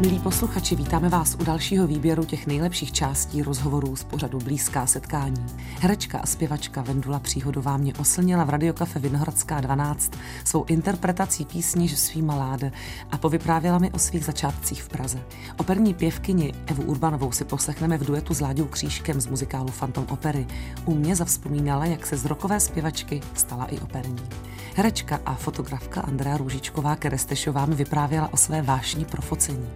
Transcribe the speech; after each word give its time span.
Milí 0.00 0.18
posluchači, 0.18 0.76
vítáme 0.76 1.08
vás 1.08 1.36
u 1.40 1.44
dalšího 1.44 1.86
výběru 1.86 2.24
těch 2.24 2.46
nejlepších 2.46 2.92
částí 2.92 3.42
rozhovorů 3.42 3.96
z 3.96 4.04
pořadu 4.04 4.38
Blízká 4.38 4.86
setkání. 4.86 5.46
Herečka 5.80 6.18
a 6.18 6.26
zpěvačka 6.26 6.82
Vendula 6.82 7.18
Příhodová 7.18 7.76
mě 7.76 7.94
oslnila 7.98 8.44
v 8.44 8.50
radiokafe 8.50 8.98
Vinohradská 8.98 9.60
12 9.60 10.12
svou 10.44 10.64
interpretací 10.64 11.44
písně 11.44 11.88
Že 11.88 11.96
svý 11.96 12.22
maláde 12.22 12.72
a 13.10 13.18
povyprávěla 13.18 13.78
mi 13.78 13.90
o 13.90 13.98
svých 13.98 14.24
začátcích 14.24 14.82
v 14.82 14.88
Praze. 14.88 15.22
Operní 15.56 15.94
pěvkyni 15.94 16.52
Evu 16.66 16.82
Urbanovou 16.82 17.32
si 17.32 17.44
poslechneme 17.44 17.98
v 17.98 18.06
duetu 18.06 18.34
s 18.34 18.40
Láďou 18.40 18.64
Křížkem 18.64 19.20
z 19.20 19.26
muzikálu 19.26 19.68
Phantom 19.78 20.06
Opery. 20.10 20.46
U 20.84 20.94
mě 20.94 21.16
zavzpomínala, 21.16 21.84
jak 21.84 22.06
se 22.06 22.16
z 22.16 22.24
rokové 22.24 22.60
zpěvačky 22.60 23.20
stala 23.34 23.64
i 23.64 23.80
operní. 23.80 24.28
Herečka 24.76 25.20
a 25.26 25.34
fotografka 25.34 26.00
Andrea 26.00 26.36
Růžičková 26.36 26.96
Kerestešová 26.96 27.66
mi 27.66 27.74
vyprávěla 27.74 28.32
o 28.32 28.36
své 28.36 28.62
vášní 28.62 29.04
pro 29.04 29.22
focení. 29.22 29.68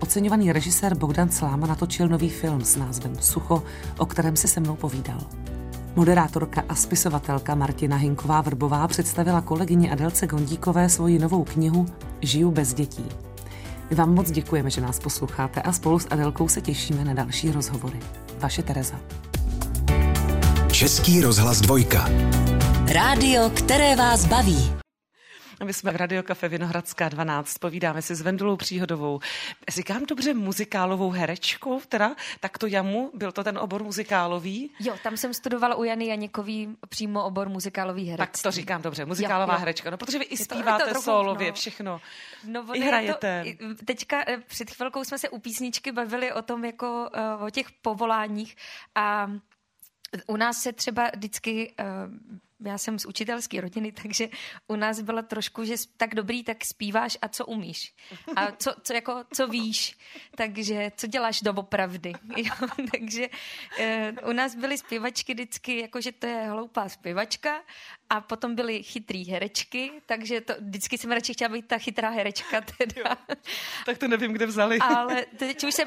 Oceňovaný 0.00 0.52
režisér 0.52 0.96
Bogdan 0.96 1.30
Sláma 1.30 1.66
natočil 1.66 2.08
nový 2.08 2.28
film 2.28 2.64
s 2.64 2.76
názvem 2.76 3.16
Sucho, 3.20 3.62
o 3.98 4.06
kterém 4.06 4.36
se 4.36 4.48
se 4.48 4.60
mnou 4.60 4.76
povídal. 4.76 5.20
Moderátorka 5.96 6.64
a 6.68 6.74
spisovatelka 6.74 7.54
Martina 7.54 7.96
Hinková 7.96 8.40
Vrbová 8.40 8.88
představila 8.88 9.40
kolegyně 9.40 9.92
Adelce 9.92 10.26
Gondíkové 10.26 10.88
svoji 10.88 11.18
novou 11.18 11.44
knihu 11.44 11.86
Žiju 12.20 12.50
bez 12.50 12.74
dětí. 12.74 13.04
My 13.90 13.96
vám 13.96 14.14
moc 14.14 14.30
děkujeme, 14.30 14.70
že 14.70 14.80
nás 14.80 14.98
posloucháte 14.98 15.62
a 15.62 15.72
spolu 15.72 15.98
s 15.98 16.06
Adelkou 16.10 16.48
se 16.48 16.60
těšíme 16.60 17.04
na 17.04 17.14
další 17.14 17.50
rozhovory. 17.50 17.98
Vaše 18.38 18.62
Tereza. 18.62 18.94
Český 20.72 21.20
rozhlas 21.20 21.60
dvojka. 21.60 22.08
Rádio, 22.92 23.50
které 23.50 23.96
vás 23.96 24.26
baví. 24.26 24.72
My 25.64 25.72
jsme 25.72 25.92
v 25.92 25.96
Radiokafe 25.96 26.48
Vinohradská 26.48 27.08
12, 27.08 27.58
povídáme 27.58 28.02
si 28.02 28.14
s 28.14 28.20
Vendulou 28.20 28.56
Příhodovou. 28.56 29.20
Říkám 29.68 30.06
dobře 30.06 30.34
muzikálovou 30.34 31.10
herečkou, 31.10 31.80
teda 31.80 32.16
tak 32.40 32.58
to 32.58 32.66
jamu, 32.66 33.10
byl 33.14 33.32
to 33.32 33.44
ten 33.44 33.58
obor 33.58 33.82
muzikálový? 33.82 34.70
Jo, 34.80 34.96
tam 35.02 35.16
jsem 35.16 35.34
studovala 35.34 35.74
u 35.74 35.84
Jany 35.84 36.06
Janěkový 36.06 36.76
přímo 36.88 37.24
obor 37.24 37.48
muzikálový 37.48 38.04
herec. 38.10 38.30
Tak 38.30 38.42
to 38.42 38.50
říkám 38.50 38.82
dobře, 38.82 39.04
muzikálová 39.04 39.52
jo, 39.52 39.56
jo. 39.56 39.60
herečka, 39.60 39.90
no 39.90 39.96
protože 39.96 40.18
vy 40.18 40.24
i 40.24 40.36
zpíváte 40.36 40.84
to, 40.84 40.94
to 40.94 41.02
solově, 41.02 41.48
no. 41.48 41.54
všechno. 41.54 42.00
No, 42.44 42.76
I 42.76 42.80
hrajete. 42.80 43.44
To, 43.58 43.84
teďka 43.84 44.24
eh, 44.26 44.36
před 44.36 44.70
chvilkou 44.70 45.04
jsme 45.04 45.18
se 45.18 45.28
u 45.28 45.38
písničky 45.38 45.92
bavili 45.92 46.32
o 46.32 46.42
tom, 46.42 46.64
jako 46.64 47.08
uh, 47.38 47.44
o 47.46 47.50
těch 47.50 47.66
povoláních 47.82 48.56
a 48.94 49.30
u 50.26 50.36
nás 50.36 50.62
se 50.62 50.72
třeba 50.72 51.10
vždycky 51.16 51.74
uh, 51.80 52.38
já 52.60 52.78
jsem 52.78 52.98
z 52.98 53.06
učitelské 53.06 53.60
rodiny, 53.60 53.92
takže 54.02 54.28
u 54.68 54.76
nás 54.76 55.00
byla 55.00 55.22
trošku, 55.22 55.64
že 55.64 55.74
tak 55.96 56.14
dobrý, 56.14 56.44
tak 56.44 56.64
zpíváš 56.64 57.18
a 57.22 57.28
co 57.28 57.46
umíš. 57.46 57.94
A 58.36 58.52
co, 58.52 58.74
co, 58.82 58.92
jako, 58.92 59.24
co 59.34 59.46
víš. 59.46 59.98
Takže 60.36 60.92
co 60.96 61.06
děláš 61.06 61.40
doopravdy. 61.42 62.12
Jo, 62.36 62.68
takže 62.92 63.28
e, 63.78 64.12
u 64.28 64.32
nás 64.32 64.54
byly 64.54 64.78
zpěvačky 64.78 65.34
vždycky, 65.34 65.80
jako 65.80 66.00
že 66.00 66.12
to 66.12 66.26
je 66.26 66.48
hloupá 66.50 66.88
zpěvačka 66.88 67.60
a 68.10 68.20
potom 68.20 68.54
byly 68.54 68.82
chytrý 68.82 69.24
herečky, 69.30 69.90
takže 70.06 70.40
to, 70.40 70.54
vždycky 70.60 70.98
jsem 70.98 71.12
radši 71.12 71.32
chtěla 71.32 71.48
být 71.48 71.66
ta 71.66 71.78
chytrá 71.78 72.10
herečka. 72.10 72.60
Teda. 72.78 72.92
Jo, 72.96 73.36
tak 73.86 73.98
to 73.98 74.08
nevím, 74.08 74.32
kde 74.32 74.46
vzali. 74.46 74.78
Ale 74.78 75.26
teď 75.36 75.64
už 75.64 75.74
se 75.74 75.84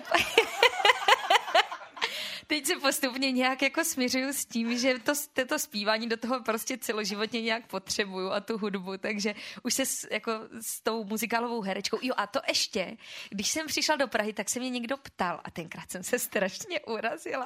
teď 2.52 2.66
se 2.66 2.76
postupně 2.76 3.32
nějak 3.32 3.62
jako 3.62 3.84
směřuju 3.84 4.34
s 4.34 4.46
tím, 4.46 4.78
že 4.78 5.00
to, 5.00 5.14
to 5.48 5.60
zpívání 5.60 6.10
do 6.10 6.18
toho 6.18 6.44
prostě 6.44 6.78
celoživotně 6.78 7.42
nějak 7.42 7.68
potřebuju 7.68 8.32
a 8.32 8.40
tu 8.40 8.58
hudbu, 8.58 8.98
takže 8.98 9.36
už 9.64 9.74
se 9.74 9.86
s, 9.86 10.08
jako 10.12 10.32
s 10.62 10.82
tou 10.82 11.04
muzikálovou 11.04 11.62
herečkou. 11.62 11.98
Jo 12.02 12.14
a 12.18 12.28
to 12.28 12.40
ještě, 12.48 12.98
když 13.30 13.50
jsem 13.52 13.68
přišla 13.68 13.96
do 13.96 14.08
Prahy, 14.08 14.34
tak 14.34 14.50
se 14.50 14.60
mě 14.60 14.70
někdo 14.70 14.98
ptal 14.98 15.42
a 15.44 15.52
tenkrát 15.52 15.92
jsem 15.92 16.04
se 16.04 16.20
strašně 16.20 16.80
urazila, 16.80 17.46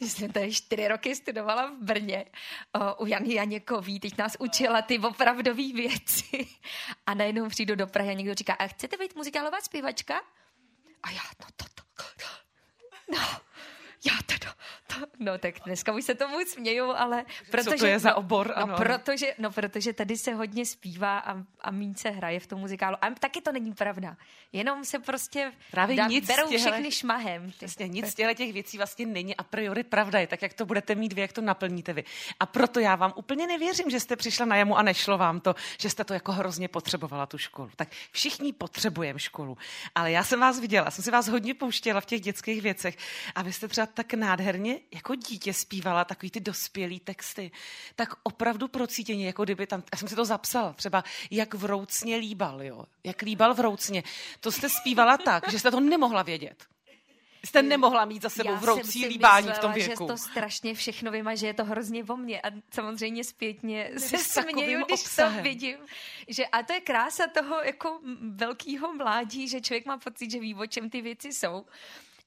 že 0.00 0.08
jsem 0.08 0.32
tady 0.32 0.52
čtyři 0.52 0.88
roky 0.88 1.16
studovala 1.16 1.70
v 1.70 1.84
Brně 1.84 2.24
o, 2.72 3.04
u 3.04 3.06
Jany 3.06 3.34
Janěkový, 3.34 4.00
teď 4.00 4.18
nás 4.18 4.36
učila 4.38 4.82
ty 4.82 4.98
opravdové 4.98 5.72
věci 5.72 6.48
a 7.06 7.14
najednou 7.14 7.48
přijdu 7.48 7.74
do 7.74 7.86
Prahy 7.86 8.10
a 8.10 8.12
někdo 8.12 8.34
říká, 8.34 8.52
a 8.52 8.66
chcete 8.66 8.96
být 8.96 9.16
muzikálová 9.16 9.60
zpěvačka? 9.60 10.20
A 11.02 11.10
já, 11.10 11.22
no 11.40 11.46
to, 11.56 11.64
to, 11.74 11.82
to 11.84 12.02
no, 13.12 13.40
já 14.04 14.12
teda, 14.26 14.54
to, 14.86 15.06
no 15.18 15.38
tak 15.38 15.54
dneska 15.64 15.92
už 15.92 16.04
se 16.04 16.14
tomu 16.14 16.36
směju, 16.46 16.90
ale 16.90 17.24
protože... 17.50 17.70
Co 17.70 17.76
to 17.76 17.86
je 17.86 17.98
za 17.98 18.14
obor? 18.14 18.54
No, 18.56 18.62
ano. 18.62 18.76
protože, 18.76 19.34
no 19.38 19.50
protože 19.50 19.92
tady 19.92 20.16
se 20.16 20.34
hodně 20.34 20.66
zpívá 20.66 21.18
a, 21.18 21.36
a 21.60 21.70
míň 21.70 21.94
se 21.94 22.10
hraje 22.10 22.40
v 22.40 22.46
tom 22.46 22.60
muzikálu. 22.60 22.96
A 23.00 23.10
taky 23.10 23.40
to 23.40 23.52
není 23.52 23.72
pravda. 23.72 24.16
Jenom 24.52 24.84
se 24.84 24.98
prostě 24.98 25.52
Právě 25.70 25.96
dá, 25.96 26.06
nic 26.06 26.26
berou 26.26 26.48
těhle, 26.48 26.70
všechny 26.70 26.90
šmahem. 26.90 27.50
Přesně, 27.50 27.88
nic 27.88 28.06
z 28.06 28.14
těch 28.14 28.52
věcí 28.52 28.76
vlastně 28.76 29.06
není 29.06 29.36
a 29.36 29.42
priori 29.42 29.82
pravda 29.82 30.18
je, 30.18 30.26
tak 30.26 30.42
jak 30.42 30.54
to 30.54 30.66
budete 30.66 30.94
mít 30.94 31.12
vy, 31.12 31.20
jak 31.20 31.32
to 31.32 31.40
naplníte 31.40 31.92
vy. 31.92 32.04
A 32.40 32.46
proto 32.46 32.80
já 32.80 32.96
vám 32.96 33.12
úplně 33.16 33.46
nevěřím, 33.46 33.90
že 33.90 34.00
jste 34.00 34.16
přišla 34.16 34.46
na 34.46 34.56
jamu 34.56 34.78
a 34.78 34.82
nešlo 34.82 35.18
vám 35.18 35.40
to, 35.40 35.54
že 35.78 35.90
jste 35.90 36.04
to 36.04 36.14
jako 36.14 36.32
hrozně 36.32 36.68
potřebovala 36.68 37.26
tu 37.26 37.38
školu. 37.38 37.70
Tak 37.76 37.88
všichni 38.10 38.52
potřebujeme 38.52 39.18
školu. 39.18 39.58
Ale 39.94 40.10
já 40.10 40.24
jsem 40.24 40.40
vás 40.40 40.60
viděla, 40.60 40.90
jsem 40.90 41.04
si 41.04 41.10
vás 41.10 41.28
hodně 41.28 41.54
pouštěla 41.54 42.00
v 42.00 42.06
těch 42.06 42.20
dětských 42.20 42.62
věcech 42.62 42.96
a 43.34 43.42
vy 43.42 43.52
jste 43.52 43.68
třeba 43.68 43.86
tak 43.94 44.14
nádherně 44.14 44.80
jako 44.94 45.14
dítě 45.14 45.52
zpívala 45.54 46.04
takový 46.04 46.30
ty 46.30 46.40
dospělý 46.40 47.00
texty, 47.00 47.50
tak 47.96 48.08
opravdu 48.22 48.68
procítěně, 48.68 49.26
jako 49.26 49.44
kdyby 49.44 49.66
tam, 49.66 49.82
já 49.92 49.98
jsem 49.98 50.08
si 50.08 50.16
to 50.16 50.24
zapsala, 50.24 50.72
třeba 50.72 51.04
jak 51.30 51.54
vroucně 51.54 52.16
líbal, 52.16 52.62
jo, 52.62 52.84
jak 53.04 53.22
líbal 53.22 53.54
vroucně. 53.54 54.02
To 54.40 54.52
jste 54.52 54.68
zpívala 54.68 55.16
tak, 55.18 55.50
že 55.50 55.58
jste 55.58 55.70
to 55.70 55.80
nemohla 55.80 56.22
vědět. 56.22 56.66
Jste 57.44 57.62
nemohla 57.62 58.04
mít 58.04 58.22
za 58.22 58.28
sebou 58.28 58.56
vroucí 58.56 59.06
líbání 59.06 59.48
v 59.52 59.58
tom 59.58 59.72
věku. 59.72 60.04
že 60.04 60.12
to 60.12 60.18
strašně 60.18 60.74
všechno 60.74 61.10
vím 61.10 61.28
a 61.28 61.34
že 61.34 61.46
je 61.46 61.54
to 61.54 61.64
hrozně 61.64 62.04
o 62.04 62.16
mně. 62.16 62.40
A 62.40 62.46
samozřejmě 62.70 63.24
zpětně 63.24 63.90
se 63.98 64.18
směju, 64.18 64.84
když 64.86 65.00
obsahem. 65.00 65.36
to 65.36 65.42
vidím. 65.42 65.76
Že, 66.28 66.46
a 66.46 66.62
to 66.62 66.72
je 66.72 66.80
krása 66.80 67.26
toho 67.26 67.62
jako 67.62 68.00
velkého 68.20 68.94
mládí, 68.94 69.48
že 69.48 69.60
člověk 69.60 69.86
má 69.86 69.98
pocit, 69.98 70.30
že 70.30 70.40
ví, 70.40 70.54
o 70.54 70.66
čem 70.66 70.90
ty 70.90 71.00
věci 71.00 71.32
jsou. 71.32 71.64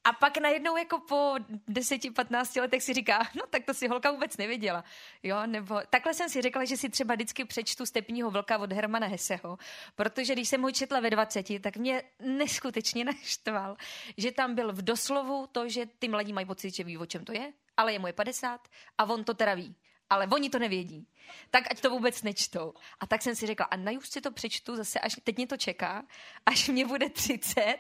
A 0.06 0.14
pak 0.14 0.38
najednou 0.38 0.78
jako 0.78 1.00
po 1.00 1.36
10-15 1.70 2.62
letech 2.62 2.84
si 2.84 2.94
říká, 2.94 3.20
no 3.36 3.44
tak 3.50 3.66
to 3.66 3.74
si 3.74 3.88
holka 3.88 4.12
vůbec 4.12 4.38
nevěděla. 4.38 4.84
Jo, 5.24 5.38
nebo 5.46 5.82
takhle 5.90 6.14
jsem 6.14 6.30
si 6.30 6.42
řekla, 6.42 6.66
že 6.66 6.78
si 6.78 6.90
třeba 6.90 7.16
vždycky 7.16 7.46
přečtu 7.46 7.86
Stepního 7.86 8.32
vlka 8.32 8.58
od 8.58 8.74
Hermana 8.74 9.08
Heseho, 9.08 9.58
protože 9.96 10.34
když 10.34 10.50
jsem 10.50 10.62
ho 10.62 10.72
četla 10.72 11.00
ve 11.00 11.10
20, 11.10 11.62
tak 11.62 11.78
mě 11.78 12.04
neskutečně 12.20 13.06
naštval, 13.06 13.78
že 14.18 14.32
tam 14.32 14.56
byl 14.56 14.74
v 14.74 14.82
doslovu 14.82 15.48
to, 15.52 15.70
že 15.70 15.86
ty 16.00 16.08
mladí 16.08 16.34
mají 16.34 16.46
pocit, 16.46 16.76
že 16.76 16.84
ví, 16.84 16.98
o 16.98 17.06
čem 17.06 17.26
to 17.26 17.32
je, 17.32 17.54
ale 17.78 17.94
je 17.94 18.00
mu 18.00 18.08
je 18.08 18.14
50 18.14 18.68
a 18.98 19.06
on 19.06 19.24
to 19.24 19.34
teda 19.34 19.54
ví 19.54 19.76
ale 20.10 20.28
oni 20.28 20.50
to 20.50 20.60
nevědí. 20.60 21.08
Tak 21.50 21.64
ať 21.72 21.82
to 21.82 21.90
vůbec 21.90 22.24
nečtou. 22.24 22.74
A 23.00 23.08
tak 23.08 23.22
jsem 23.22 23.36
si 23.36 23.48
řekla, 23.48 23.66
a 23.66 23.76
najuž 23.76 24.10
si 24.10 24.22
to 24.22 24.32
přečtu 24.32 24.76
zase, 24.76 25.00
až 25.00 25.16
teď 25.24 25.38
mě 25.38 25.48
to 25.48 25.58
čeká, 25.58 26.06
až 26.46 26.70
mě 26.70 26.86
bude 26.86 27.10
30, 27.10 27.78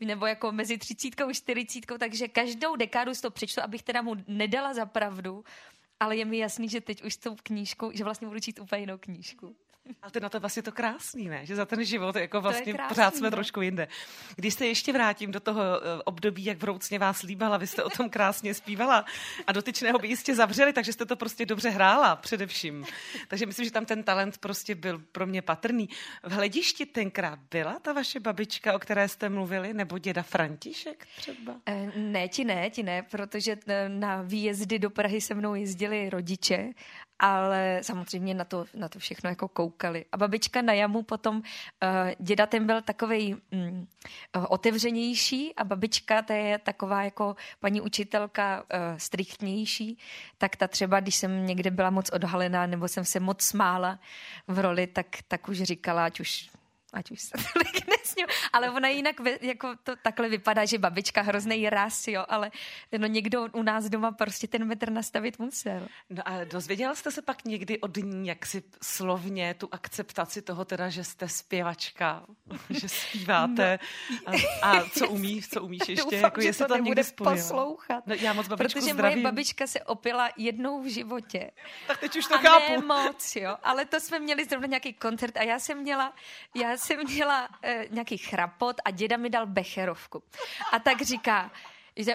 nebo 0.00 0.26
jako 0.26 0.52
mezi 0.52 0.78
30 0.78 1.20
a 1.20 1.32
40, 1.32 1.80
takže 1.98 2.28
každou 2.28 2.76
dekádu 2.76 3.14
si 3.14 3.22
to 3.22 3.30
přečtu, 3.30 3.60
abych 3.62 3.82
teda 3.82 4.02
mu 4.02 4.14
nedala 4.26 4.74
za 4.74 4.86
pravdu, 4.86 5.44
ale 6.00 6.16
je 6.16 6.24
mi 6.24 6.38
jasný, 6.38 6.68
že 6.68 6.80
teď 6.80 7.02
už 7.02 7.14
s 7.14 7.16
tou 7.16 7.36
knížkou, 7.42 7.90
že 7.92 8.04
vlastně 8.04 8.28
budu 8.28 8.40
číst 8.40 8.58
úplně 8.58 8.80
jinou 8.80 8.98
knížku. 8.98 9.56
Ale 10.02 10.12
to 10.12 10.20
na 10.20 10.28
to 10.28 10.40
vlastně 10.40 10.62
to 10.62 10.72
krásný, 10.72 11.28
ne? 11.28 11.46
Že 11.46 11.56
za 11.56 11.66
ten 11.66 11.84
život 11.84 12.16
jako 12.16 12.40
vlastně 12.40 12.72
krásný, 12.72 12.88
pořád 12.88 13.16
jsme 13.16 13.26
ne? 13.26 13.30
trošku 13.30 13.60
jinde. 13.60 13.88
Když 14.36 14.54
se 14.54 14.66
ještě 14.66 14.92
vrátím 14.92 15.32
do 15.32 15.40
toho 15.40 15.62
eh, 15.62 16.02
období, 16.04 16.44
jak 16.44 16.58
vroucně 16.58 16.98
vás 16.98 17.22
líbala, 17.22 17.56
vy 17.56 17.66
jste 17.66 17.84
o 17.84 17.90
tom 17.90 18.10
krásně 18.10 18.54
zpívala 18.54 19.04
a 19.46 19.52
dotyčného 19.52 19.98
by 19.98 20.08
jistě 20.08 20.34
zavřeli, 20.34 20.72
takže 20.72 20.92
jste 20.92 21.06
to 21.06 21.16
prostě 21.16 21.46
dobře 21.46 21.70
hrála 21.70 22.16
především. 22.16 22.84
Takže 23.28 23.46
myslím, 23.46 23.64
že 23.64 23.70
tam 23.70 23.84
ten 23.84 24.02
talent 24.02 24.38
prostě 24.38 24.74
byl 24.74 24.98
pro 24.98 25.26
mě 25.26 25.42
patrný. 25.42 25.88
V 26.22 26.32
hledišti 26.32 26.86
tenkrát 26.86 27.38
byla 27.50 27.78
ta 27.78 27.92
vaše 27.92 28.20
babička, 28.20 28.74
o 28.74 28.78
které 28.78 29.08
jste 29.08 29.28
mluvili, 29.28 29.74
nebo 29.74 29.98
děda 29.98 30.22
František 30.22 31.06
třeba? 31.16 31.56
Eh, 31.66 31.92
ne, 31.96 32.28
ti 32.28 32.44
ne, 32.44 32.70
ti 32.70 32.82
ne, 32.82 33.02
protože 33.02 33.56
eh, 33.66 33.88
na 33.88 34.22
výjezdy 34.22 34.78
do 34.78 34.90
Prahy 34.90 35.20
se 35.20 35.34
mnou 35.34 35.54
jezdili 35.54 36.10
rodiče 36.10 36.72
ale 37.18 37.80
samozřejmě 37.82 38.34
na 38.34 38.44
to, 38.44 38.64
na 38.74 38.88
to 38.88 38.98
všechno 38.98 39.30
jako 39.30 39.48
koukali. 39.48 40.04
A 40.12 40.16
babička 40.16 40.62
na 40.62 40.72
jamu 40.72 41.02
potom, 41.02 41.36
uh, 41.36 41.42
děda 42.18 42.46
ten 42.46 42.66
byl 42.66 42.82
takový 42.82 43.36
um, 43.52 43.88
otevřenější 44.48 45.54
a 45.54 45.64
babička 45.64 46.22
to 46.22 46.32
je 46.32 46.58
taková 46.58 47.04
jako 47.04 47.36
paní 47.60 47.80
učitelka 47.80 48.62
uh, 48.62 48.96
striktnější, 48.96 49.98
tak 50.38 50.56
ta 50.56 50.68
třeba, 50.68 51.00
když 51.00 51.16
jsem 51.16 51.46
někde 51.46 51.70
byla 51.70 51.90
moc 51.90 52.10
odhalená 52.10 52.66
nebo 52.66 52.88
jsem 52.88 53.04
se 53.04 53.20
moc 53.20 53.42
smála 53.42 53.98
v 54.48 54.58
roli, 54.58 54.86
tak, 54.86 55.06
tak 55.28 55.48
už 55.48 55.62
říkala, 55.62 56.04
ať 56.04 56.20
už 56.20 56.50
ať 56.92 57.10
už 57.10 57.20
se 57.22 57.30
tolik 57.52 57.86
nesňu, 57.88 58.26
ale 58.52 58.70
ona 58.70 58.88
jinak 58.88 59.16
jako 59.40 59.76
to 59.82 59.96
takhle 59.96 60.28
vypadá, 60.28 60.64
že 60.64 60.78
babička 60.78 61.22
hrozný 61.22 61.70
ras, 61.70 62.08
jo, 62.08 62.24
ale 62.28 62.50
no 62.98 63.06
někdo 63.06 63.48
u 63.52 63.62
nás 63.62 63.84
doma 63.84 64.12
prostě 64.12 64.48
ten 64.48 64.64
metr 64.64 64.90
nastavit 64.90 65.38
musel. 65.38 65.88
No 66.10 66.22
a 66.24 66.44
dozvěděla 66.44 66.94
jste 66.94 67.10
se 67.10 67.22
pak 67.22 67.44
někdy 67.44 67.80
od 67.80 67.96
ní, 67.96 68.28
jak 68.28 68.46
si 68.46 68.62
slovně 68.82 69.54
tu 69.54 69.68
akceptaci 69.72 70.42
toho 70.42 70.64
teda, 70.64 70.88
že 70.88 71.04
jste 71.04 71.28
zpěvačka, 71.28 72.24
že 72.70 72.88
zpíváte 72.88 73.78
no. 74.26 74.34
a, 74.62 74.70
a, 74.70 74.84
co 74.90 75.08
umí, 75.08 75.42
co 75.42 75.62
umíš 75.62 75.88
ještě, 75.88 76.04
Doufám, 76.04 76.20
jako 76.20 76.40
jestli 76.40 76.66
to, 76.66 76.74
to 76.74 76.82
někdy 76.82 77.02
poslouchat. 77.16 78.06
No, 78.06 78.14
já 78.14 78.32
moc 78.32 78.48
babičku 78.48 78.80
Protože 78.80 78.92
zdravím. 78.94 79.18
moje 79.18 79.32
babička 79.32 79.66
se 79.66 79.80
opila 79.80 80.30
jednou 80.36 80.82
v 80.82 80.86
životě. 80.86 81.50
Tak 81.86 81.98
teď 82.00 82.16
už 82.16 82.26
to 82.26 82.34
a 82.34 82.38
chápu. 82.38 82.72
ne 82.72 82.78
moc, 82.78 83.36
jo, 83.36 83.56
ale 83.62 83.84
to 83.84 84.00
jsme 84.00 84.18
měli 84.18 84.44
zrovna 84.44 84.66
nějaký 84.66 84.92
koncert 84.92 85.36
a 85.36 85.42
já 85.42 85.58
jsem 85.58 85.78
měla, 85.78 86.12
já 86.54 86.77
jsem 86.78 87.04
měla 87.04 87.48
e, 87.62 87.86
nějaký 87.90 88.18
chrapot 88.18 88.76
a 88.84 88.90
děda 88.90 89.16
mi 89.16 89.30
dal 89.30 89.46
becherovku. 89.46 90.22
A 90.72 90.78
tak 90.78 91.02
říká, 91.02 91.50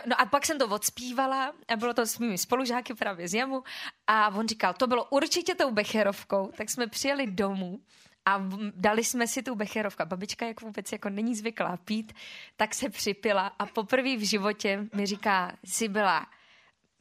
No 0.06 0.22
a 0.22 0.26
pak 0.26 0.46
jsem 0.46 0.58
to 0.60 0.68
odspívala 0.68 1.54
a 1.68 1.76
bylo 1.76 1.94
to 1.94 2.06
s 2.06 2.20
mými 2.20 2.38
spolužáky 2.38 2.94
právě 2.94 3.28
z 3.28 3.34
Jamu 3.34 3.64
a 4.08 4.30
on 4.30 4.48
říkal, 4.48 4.74
to 4.74 4.88
bylo 4.88 5.06
určitě 5.06 5.56
tou 5.56 5.72
becherovkou, 5.72 6.52
tak 6.58 6.70
jsme 6.70 6.88
přijeli 6.88 7.28
domů 7.28 7.80
a 8.26 8.42
dali 8.76 9.04
jsme 9.04 9.28
si 9.28 9.44
tu 9.44 9.56
becherovku. 9.56 10.04
Babička, 10.06 10.46
jak 10.46 10.62
vůbec 10.62 10.92
jako 10.92 11.10
není 11.10 11.36
zvyklá 11.36 11.78
pít, 11.78 12.14
tak 12.56 12.76
se 12.76 12.90
připila 12.90 13.48
a 13.60 13.66
poprvé 13.66 14.18
v 14.18 14.30
životě 14.30 14.88
mi 14.96 15.06
říká, 15.06 15.52
si 15.66 15.88
byla, 15.88 16.28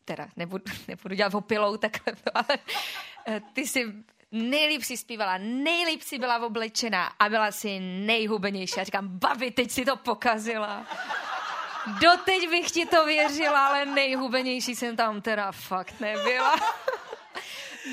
teda 0.05 0.29
nebudu, 0.37 0.65
nebudu 0.89 1.15
dělat 1.15 1.35
opilou 1.35 1.77
takhle, 1.77 2.15
ale 2.35 2.59
eh, 3.29 3.41
ty 3.53 3.67
si 3.67 3.93
nejlíp 4.33 4.83
si 4.83 4.97
zpívala, 4.97 5.39
nejlíp 5.39 6.03
si 6.03 6.19
byla 6.19 6.47
oblečená 6.47 7.07
a 7.19 7.29
byla 7.29 7.53
si 7.53 7.81
nejhubenější. 7.81 8.81
A 8.81 8.85
říkám, 8.85 9.09
babi, 9.09 9.51
teď 9.51 9.71
si 9.71 9.85
to 9.85 9.97
pokazila. 9.97 10.87
Doteď 12.01 12.51
bych 12.51 12.71
ti 12.71 12.87
to 12.87 13.07
věřila, 13.07 13.67
ale 13.67 13.87
nejhubenější 13.87 14.77
jsem 14.77 14.97
tam 14.97 15.21
teda 15.21 15.53
fakt 15.53 16.01
nebyla. 16.01 16.55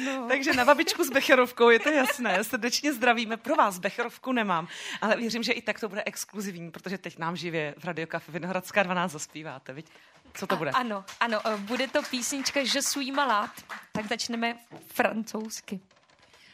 No. 0.06 0.27
Takže 0.27 0.53
na 0.53 0.65
babičku 0.65 1.03
s 1.03 1.09
Becherovkou 1.09 1.69
je 1.69 1.80
to 1.80 1.89
jasné. 1.89 2.44
Srdečně 2.44 2.94
zdravíme. 2.94 3.38
Pro 3.38 3.56
vás 3.56 3.80
Becherovku 3.80 4.31
nemám, 4.31 4.68
ale 5.01 5.15
věřím, 5.15 5.44
že 5.44 5.51
i 5.51 5.62
tak 5.62 5.80
to 5.80 5.89
bude 5.89 6.03
exkluzivní, 6.06 6.71
protože 6.71 6.97
teď 6.97 7.18
nám 7.18 7.35
živě 7.35 7.75
v 7.77 7.83
Radio 7.85 8.07
Café 8.07 8.31
Vinohradská 8.31 8.83
12 8.83 9.12
zaspíváte, 9.12 9.74
viď? 9.74 9.85
Co 10.33 10.47
to 10.47 10.56
bude? 10.56 10.71
A, 10.71 10.77
ano, 10.77 11.06
ano, 11.19 11.42
eh, 11.45 11.57
bude 11.57 11.88
to 11.88 12.01
písnička 12.03 12.59
Je 12.59 12.81
suis 12.81 13.15
malát, 13.15 13.51
tak 13.92 14.07
začneme 14.07 14.57
francouzsky. 14.88 15.80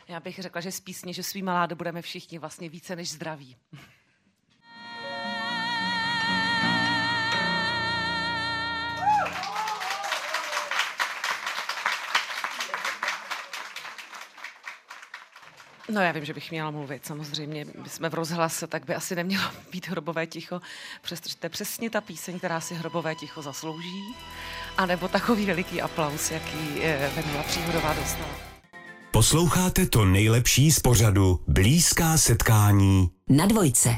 Já 0.07 0.19
bych 0.19 0.40
řekla, 0.40 0.62
že 0.62 0.72
z 0.72 0.80
písně, 0.80 1.13
že 1.13 1.24
svý 1.24 1.44
maláde 1.44 1.75
budeme 1.75 2.02
všichni 2.02 2.40
vlastně 2.40 2.69
více 2.69 2.96
než 2.96 3.12
zdraví. 3.12 3.56
No 15.90 16.02
já 16.02 16.12
vím, 16.12 16.25
že 16.25 16.34
bych 16.34 16.52
měla 16.52 16.72
mluvit, 16.72 17.06
samozřejmě. 17.06 17.66
My 17.84 17.90
jsme 17.90 18.10
v 18.10 18.13
rozhlase, 18.13 18.68
tak 18.68 18.86
by 18.86 18.96
asi 18.96 19.16
nemělo 19.16 19.52
být 19.72 19.88
hrobové 19.88 20.28
ticho, 20.28 20.62
přestože 21.02 21.36
to 21.36 21.46
je 21.46 21.50
přesně 21.50 21.90
ta 21.90 22.02
píseň, 22.02 22.38
která 22.38 22.62
si 22.62 22.75
hrobové 22.75 23.16
ticho 23.16 23.42
zaslouží. 23.42 24.16
A 24.78 24.86
nebo 24.86 25.07
takový 25.07 25.46
veliký 25.46 25.81
aplaus, 25.81 26.31
jaký 26.31 26.84
eh, 26.84 27.12
Venula 27.16 27.44
Příhodová 27.44 27.94
dostala. 27.94 28.55
Posloucháte 29.16 29.86
to 29.86 30.06
nejlepší 30.06 30.72
z 30.72 30.80
pořadu 30.80 31.40
Blízká 31.48 32.18
setkání 32.18 33.10
na 33.30 33.46
dvojce. 33.46 33.90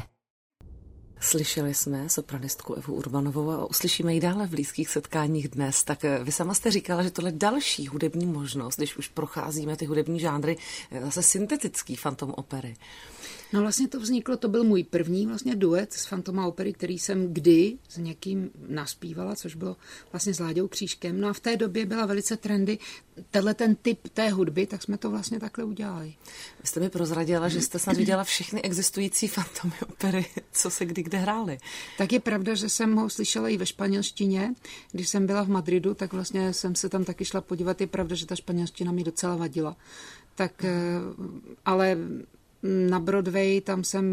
Slyšeli 1.19 1.73
jsme 1.73 2.09
sopranistku 2.09 2.73
Evu 2.73 2.93
Urbanovou 2.93 3.51
a 3.51 3.65
uslyšíme 3.65 4.13
ji 4.13 4.19
dále 4.19 4.47
v 4.47 4.49
blízkých 4.49 4.89
setkáních 4.89 5.47
dnes. 5.47 5.83
Tak 5.83 6.05
eh, 6.05 6.19
vy 6.23 6.31
sama 6.31 6.53
jste 6.53 6.71
říkala, 6.71 7.03
že 7.03 7.11
tohle 7.11 7.31
další 7.31 7.87
hudební 7.87 8.25
možnost, 8.25 8.77
když 8.77 8.97
už 8.97 9.07
procházíme 9.07 9.75
ty 9.75 9.85
hudební 9.85 10.19
žánry, 10.19 10.57
zase 11.03 11.23
syntetický 11.23 11.95
fantom 11.95 12.31
opery. 12.31 12.75
No 13.53 13.61
vlastně 13.61 13.87
to 13.87 13.99
vzniklo, 13.99 14.37
to 14.37 14.47
byl 14.47 14.63
můj 14.63 14.83
první 14.83 15.27
vlastně 15.27 15.55
duet 15.55 15.93
s 15.93 16.05
Fantoma 16.05 16.47
opery, 16.47 16.73
který 16.73 16.99
jsem 16.99 17.33
kdy 17.33 17.77
s 17.89 17.97
někým 17.97 18.49
naspívala, 18.67 19.35
což 19.35 19.55
bylo 19.55 19.77
vlastně 20.11 20.33
s 20.33 20.39
Láďou 20.39 20.67
Křížkem. 20.67 21.21
No 21.21 21.27
a 21.27 21.33
v 21.33 21.39
té 21.39 21.57
době 21.57 21.85
byla 21.85 22.05
velice 22.05 22.37
trendy 22.37 22.77
tenhle 23.31 23.53
ten 23.53 23.75
typ 23.75 24.09
té 24.09 24.29
hudby, 24.29 24.67
tak 24.67 24.83
jsme 24.83 24.97
to 24.97 25.09
vlastně 25.09 25.39
takhle 25.39 25.63
udělali. 25.63 26.13
Vy 26.61 26.67
jste 26.67 26.79
mi 26.79 26.89
prozradila, 26.89 27.49
že 27.49 27.61
jste 27.61 27.79
snad 27.79 27.97
viděla 27.97 28.23
všechny 28.23 28.61
existující 28.61 29.27
fantomy 29.27 29.73
opery, 29.89 30.25
co 30.51 30.69
se 30.69 30.85
kdy 30.85 31.03
kde 31.03 31.17
hrály. 31.17 31.57
Tak 31.97 32.11
je 32.11 32.19
pravda, 32.19 32.55
že 32.55 32.69
jsem 32.69 32.95
ho 32.95 33.09
slyšela 33.09 33.49
i 33.49 33.57
ve 33.57 33.65
španělštině. 33.65 34.53
Když 34.91 35.09
jsem 35.09 35.27
byla 35.27 35.43
v 35.43 35.49
Madridu, 35.49 35.93
tak 35.93 36.13
vlastně 36.13 36.53
jsem 36.53 36.75
se 36.75 36.89
tam 36.89 37.03
taky 37.03 37.25
šla 37.25 37.41
podívat. 37.41 37.81
Je 37.81 37.87
pravda, 37.87 38.15
že 38.15 38.25
ta 38.25 38.35
španělština 38.35 38.91
mi 38.91 39.03
docela 39.03 39.35
vadila. 39.35 39.77
Tak, 40.35 40.63
eh, 40.65 40.71
ale 41.65 41.97
na 42.63 42.99
Broadway, 42.99 43.61
tam 43.61 43.83
jsem, 43.83 44.05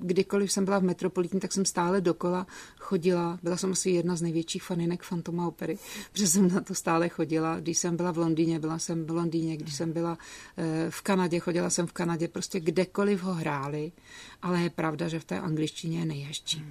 kdykoliv 0.00 0.52
jsem 0.52 0.64
byla 0.64 0.78
v 0.78 0.82
Metropolitní, 0.82 1.40
tak 1.40 1.52
jsem 1.52 1.64
stále 1.64 2.00
dokola 2.00 2.46
chodila. 2.78 3.38
Byla 3.42 3.56
jsem 3.56 3.72
asi 3.72 3.90
jedna 3.90 4.16
z 4.16 4.22
největších 4.22 4.62
faninek 4.62 5.02
Fantoma 5.02 5.48
opery, 5.48 5.78
protože 6.12 6.26
jsem 6.26 6.54
na 6.54 6.60
to 6.60 6.74
stále 6.74 7.08
chodila. 7.08 7.60
Když 7.60 7.78
jsem 7.78 7.96
byla 7.96 8.10
v 8.12 8.18
Londýně, 8.18 8.58
byla 8.58 8.78
jsem 8.78 9.06
v 9.06 9.10
Londýně, 9.10 9.56
když 9.56 9.74
jsem 9.74 9.92
byla 9.92 10.18
eh, 10.56 10.86
v 10.90 11.02
Kanadě, 11.02 11.38
chodila 11.38 11.70
jsem 11.70 11.86
v 11.86 11.92
Kanadě, 11.92 12.28
prostě 12.28 12.60
kdekoliv 12.60 13.22
ho 13.22 13.34
hráli, 13.34 13.92
ale 14.42 14.62
je 14.62 14.70
pravda, 14.70 15.08
že 15.08 15.20
v 15.20 15.24
té 15.24 15.40
angličtině 15.40 15.98
je 15.98 16.04
nejhezčí. 16.04 16.64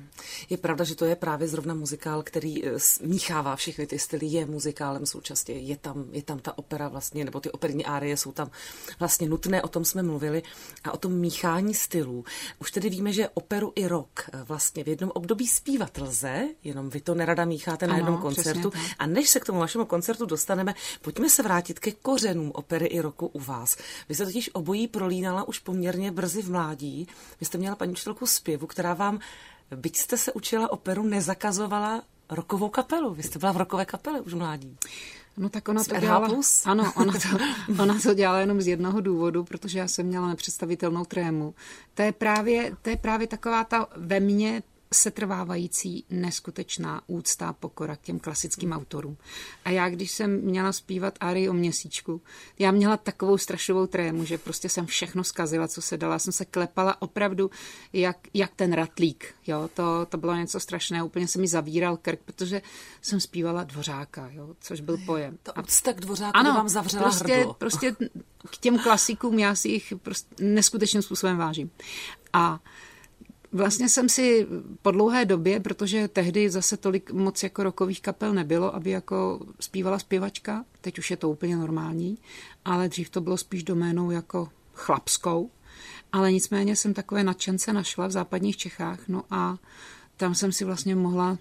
Je 0.50 0.58
pravda, 0.58 0.84
že 0.84 0.96
to 0.96 1.06
je 1.06 1.16
právě 1.16 1.48
zrovna 1.48 1.74
muzikál, 1.74 2.24
který 2.24 2.66
eh, 2.66 2.72
míchává 3.04 3.56
všechny 3.56 3.88
ty 3.88 4.00
styly, 4.00 4.26
je 4.26 4.46
muzikálem 4.46 5.06
současně, 5.06 5.56
je 5.56 5.78
tam, 5.78 6.06
je 6.12 6.24
tam 6.24 6.40
ta 6.40 6.58
opera 6.58 6.88
vlastně, 6.88 7.26
nebo 7.26 7.40
ty 7.40 7.52
operní 7.52 7.86
árie 7.86 8.18
jsou 8.18 8.32
tam 8.32 8.52
vlastně 9.00 9.30
nutné, 9.30 9.62
o 9.62 9.68
tom 9.68 9.86
jsme 9.86 10.04
mluvili. 10.04 10.44
A 10.84 10.92
o 10.92 10.98
tom 11.02 11.14
míchání 11.14 11.74
stylů. 11.74 12.26
Už 12.60 12.72
tedy 12.72 12.90
víme, 12.90 13.14
že 13.14 13.30
operu 13.30 13.74
i 13.76 13.88
rock 13.88 14.30
eh, 14.34 14.44
vlastně 14.44 14.84
v 14.84 14.88
jednom 14.88 15.12
období 15.14 15.48
zpívat 15.48 15.98
lze, 15.98 16.48
jenom 16.64 16.90
vy 16.90 17.02
to 17.02 17.16
nerada 17.16 17.46
mícháte 17.46 17.88
na 17.88 17.96
jednom 17.96 18.18
koncertu. 18.18 18.72
A 19.00 19.06
než 19.06 19.30
se 19.30 19.40
k 19.40 19.46
tomu 19.46 19.60
vašemu 19.60 19.86
koncertu 19.86 20.26
dostaneme, 20.26 20.76
pojďme 21.02 21.30
se 21.30 21.44
vrátit 21.44 21.80
ke 21.80 21.92
kořenům 21.92 22.52
opery 22.56 22.86
i 22.86 23.00
roku 23.00 23.28
u 23.28 23.40
vás. 23.40 23.78
Vy 24.10 24.16
se 24.16 24.26
totiž 24.26 24.50
obojí 24.54 24.88
prolínala 24.88 25.48
už 25.48 25.60
poměrně 25.60 26.12
brzy 26.12 26.42
v 26.42 26.52
mládí. 26.52 27.08
Vy 27.40 27.46
jste 27.46 27.58
měla 27.58 27.76
paní 27.76 27.92
učitelku 27.92 28.28
zpěvu, 28.28 28.68
která 28.68 28.94
vám, 28.94 29.20
byť 29.76 29.98
jste 29.98 30.18
se 30.18 30.34
učila 30.34 30.72
operu, 30.72 31.04
nezakazovala 31.04 32.04
rokovou 32.30 32.70
kapelu. 32.70 33.14
Vy 33.14 33.24
jste 33.24 33.40
byla 33.40 33.52
v 33.52 33.58
rokové 33.58 33.86
kapele 33.86 34.22
už 34.22 34.34
mládí. 34.34 34.78
No 35.38 35.50
tak 35.50 35.70
ona 35.70 35.84
to 35.84 36.00
dělala, 36.00 36.30
ano, 36.66 36.94
ona 36.96 37.14
to, 37.14 37.38
ona 37.84 38.00
to 38.04 38.14
dělala 38.14 38.40
jenom 38.40 38.62
z 38.62 38.68
jednoho 38.68 39.02
důvodu, 39.02 39.44
protože 39.44 39.80
já 39.80 39.88
jsem 39.88 40.06
měla 40.06 40.28
nepředstavitelnou 40.28 41.06
trému. 41.06 41.54
To 41.94 42.02
je 42.02 42.12
právě, 42.12 42.76
to 42.82 42.90
je 42.90 42.98
právě 42.98 43.28
taková 43.28 43.64
ta 43.64 43.88
ve 43.96 44.20
mně 44.20 44.64
setrvávající 44.94 46.06
neskutečná 46.10 47.02
úcta 47.08 47.54
pokora 47.54 47.96
k 47.96 48.02
těm 48.02 48.20
klasickým 48.20 48.72
autorům. 48.72 49.18
A 49.66 49.70
já, 49.70 49.90
když 49.90 50.12
jsem 50.12 50.42
měla 50.42 50.72
zpívat 50.72 51.18
Ari 51.20 51.50
o 51.50 51.54
měsíčku, 51.54 52.22
já 52.60 52.72
měla 52.72 52.98
takovou 52.98 53.38
strašovou 53.38 53.88
trému, 53.88 54.26
že 54.26 54.38
prostě 54.38 54.70
jsem 54.70 54.86
všechno 54.86 55.24
zkazila, 55.24 55.68
co 55.68 55.82
se 55.82 55.98
dala. 55.98 56.20
Jsem 56.20 56.34
se 56.34 56.46
klepala 56.46 57.02
opravdu 57.02 57.52
jak, 57.94 58.18
jak 58.34 58.52
ten 58.56 58.74
ratlík. 58.74 59.34
Jo? 59.48 59.70
To, 59.74 60.06
to 60.06 60.18
bylo 60.18 60.36
něco 60.36 60.60
strašného. 60.60 61.06
Úplně 61.06 61.28
se 61.28 61.40
mi 61.40 61.48
zavíral 61.48 61.98
krk, 61.98 62.20
protože 62.26 62.62
jsem 63.02 63.20
zpívala 63.20 63.64
Dvořáka, 63.64 64.30
jo? 64.32 64.56
což 64.60 64.82
byl 64.82 64.98
pojem. 65.06 65.38
To 65.44 65.54
úcta 65.64 65.94
k 65.94 66.00
Dvořáku 66.00 66.38
ano, 66.38 66.54
vám 66.54 66.70
zavřela 66.70 67.04
prostě, 67.04 67.36
hrdlo. 67.36 67.54
prostě 67.54 67.96
k 68.50 68.58
těm 68.58 68.80
klasikům 68.80 69.40
já 69.40 69.56
si 69.56 69.70
jich 69.70 69.94
prostě 70.02 70.44
neskutečným 70.44 71.02
způsobem 71.02 71.38
vážím. 71.38 71.72
A 72.34 72.60
Vlastně 73.54 73.90
jsem 73.90 74.10
si 74.10 74.48
po 74.82 74.92
dlouhé 74.92 75.26
době, 75.26 75.60
protože 75.60 76.08
tehdy 76.08 76.50
zase 76.50 76.78
tolik 76.78 77.12
moc 77.12 77.44
jako 77.44 77.64
rokových 77.64 78.02
kapel 78.02 78.34
nebylo, 78.34 78.76
aby 78.76 78.90
jako 78.90 79.40
zpívala 79.60 80.00
zpěvačka, 80.00 80.66
teď 80.82 81.00
už 81.00 81.12
je 81.12 81.18
to 81.18 81.30
úplně 81.30 81.56
normální, 81.56 82.18
ale 82.66 82.90
dřív 82.90 83.10
to 83.10 83.22
bylo 83.22 83.38
spíš 83.38 83.64
doménou 83.64 84.12
jako 84.12 84.50
chlapskou, 84.74 85.50
ale 86.12 86.32
nicméně 86.32 86.76
jsem 86.76 86.94
takové 86.94 87.24
nadšence 87.24 87.74
našla 87.74 88.08
v 88.08 88.12
západních 88.12 88.58
Čechách, 88.58 89.00
no 89.08 89.24
a 89.30 89.58
tam 90.18 90.36
jsem 90.36 90.52
si 90.52 90.66
vlastně 90.66 90.96
mohla 90.96 91.38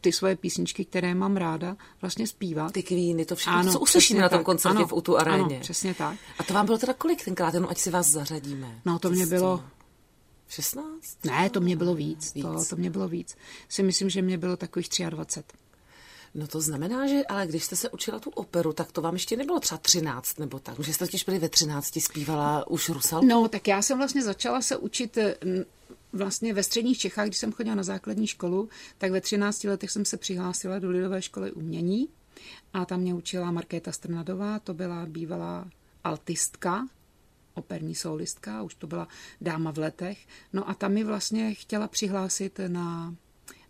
ty 0.00 0.12
svoje 0.12 0.36
písničky, 0.36 0.84
které 0.84 1.14
mám 1.14 1.36
ráda, 1.36 1.76
vlastně 2.00 2.26
zpívat. 2.26 2.72
Ty 2.72 2.82
kvíny, 2.82 3.24
to 3.24 3.36
všechno, 3.36 3.58
ano, 3.58 3.72
co 3.72 3.80
uslyšíme 3.80 4.20
na 4.20 4.28
tom 4.28 4.44
koncertě 4.44 4.78
ano, 4.78 4.86
v 4.86 4.92
Utu 4.92 5.18
aréně. 5.18 5.44
Ano, 5.44 5.60
přesně 5.60 5.94
tak. 5.94 6.16
A 6.38 6.42
to 6.42 6.54
vám 6.54 6.66
bylo 6.66 6.78
teda 6.78 6.92
kolik 6.92 7.24
tenkrát, 7.24 7.54
jenom 7.54 7.70
ať 7.70 7.78
si 7.78 7.90
vás 7.90 8.08
zařadíme? 8.08 8.80
No 8.84 8.98
to 8.98 9.10
mě 9.10 9.26
bylo 9.26 9.64
16? 10.52 11.24
Ne, 11.24 11.50
to 11.50 11.60
mě 11.60 11.76
bylo 11.76 11.94
víc. 11.94 12.34
víc. 12.34 12.44
To, 12.44 12.64
to 12.64 12.76
mě 12.76 12.90
bylo 12.90 13.08
víc. 13.08 13.36
Si 13.68 13.82
myslím, 13.82 14.10
že 14.10 14.22
mě 14.22 14.38
bylo 14.38 14.56
takových 14.56 14.88
23. 15.10 15.56
No 16.34 16.46
to 16.46 16.60
znamená, 16.60 17.06
že 17.06 17.22
ale 17.28 17.46
když 17.46 17.64
jste 17.64 17.76
se 17.76 17.90
učila 17.90 18.18
tu 18.18 18.30
operu, 18.30 18.72
tak 18.72 18.92
to 18.92 19.00
vám 19.02 19.14
ještě 19.14 19.36
nebylo 19.36 19.60
třeba 19.60 19.78
13 19.78 20.38
nebo 20.38 20.58
tak, 20.58 20.80
že 20.80 20.92
jste 20.92 21.06
totiž 21.06 21.24
byli 21.24 21.38
ve 21.38 21.48
13 21.48 22.00
zpívala 22.00 22.70
už 22.70 22.88
Rusalku? 22.88 23.26
No, 23.26 23.48
tak 23.48 23.68
já 23.68 23.82
jsem 23.82 23.98
vlastně 23.98 24.22
začala 24.22 24.62
se 24.62 24.76
učit 24.76 25.18
vlastně 26.12 26.54
ve 26.54 26.62
středních 26.62 26.98
Čechách, 26.98 27.26
když 27.26 27.38
jsem 27.38 27.52
chodila 27.52 27.74
na 27.74 27.82
základní 27.82 28.26
školu, 28.26 28.68
tak 28.98 29.10
ve 29.10 29.20
13 29.20 29.64
letech 29.64 29.90
jsem 29.90 30.04
se 30.04 30.16
přihlásila 30.16 30.78
do 30.78 30.90
Lidové 30.90 31.22
školy 31.22 31.52
umění 31.52 32.08
a 32.72 32.84
tam 32.84 33.00
mě 33.00 33.14
učila 33.14 33.50
Markéta 33.50 33.92
Strnadová, 33.92 34.58
to 34.58 34.74
byla 34.74 35.06
bývalá 35.06 35.68
altistka, 36.04 36.86
operní 37.54 37.94
solistka, 37.94 38.62
už 38.62 38.74
to 38.74 38.86
byla 38.86 39.08
dáma 39.40 39.72
v 39.72 39.78
letech. 39.78 40.18
No 40.52 40.68
a 40.68 40.74
tam 40.74 40.92
mi 40.92 41.04
vlastně 41.04 41.54
chtěla 41.54 41.88
přihlásit 41.88 42.60
na 42.68 43.14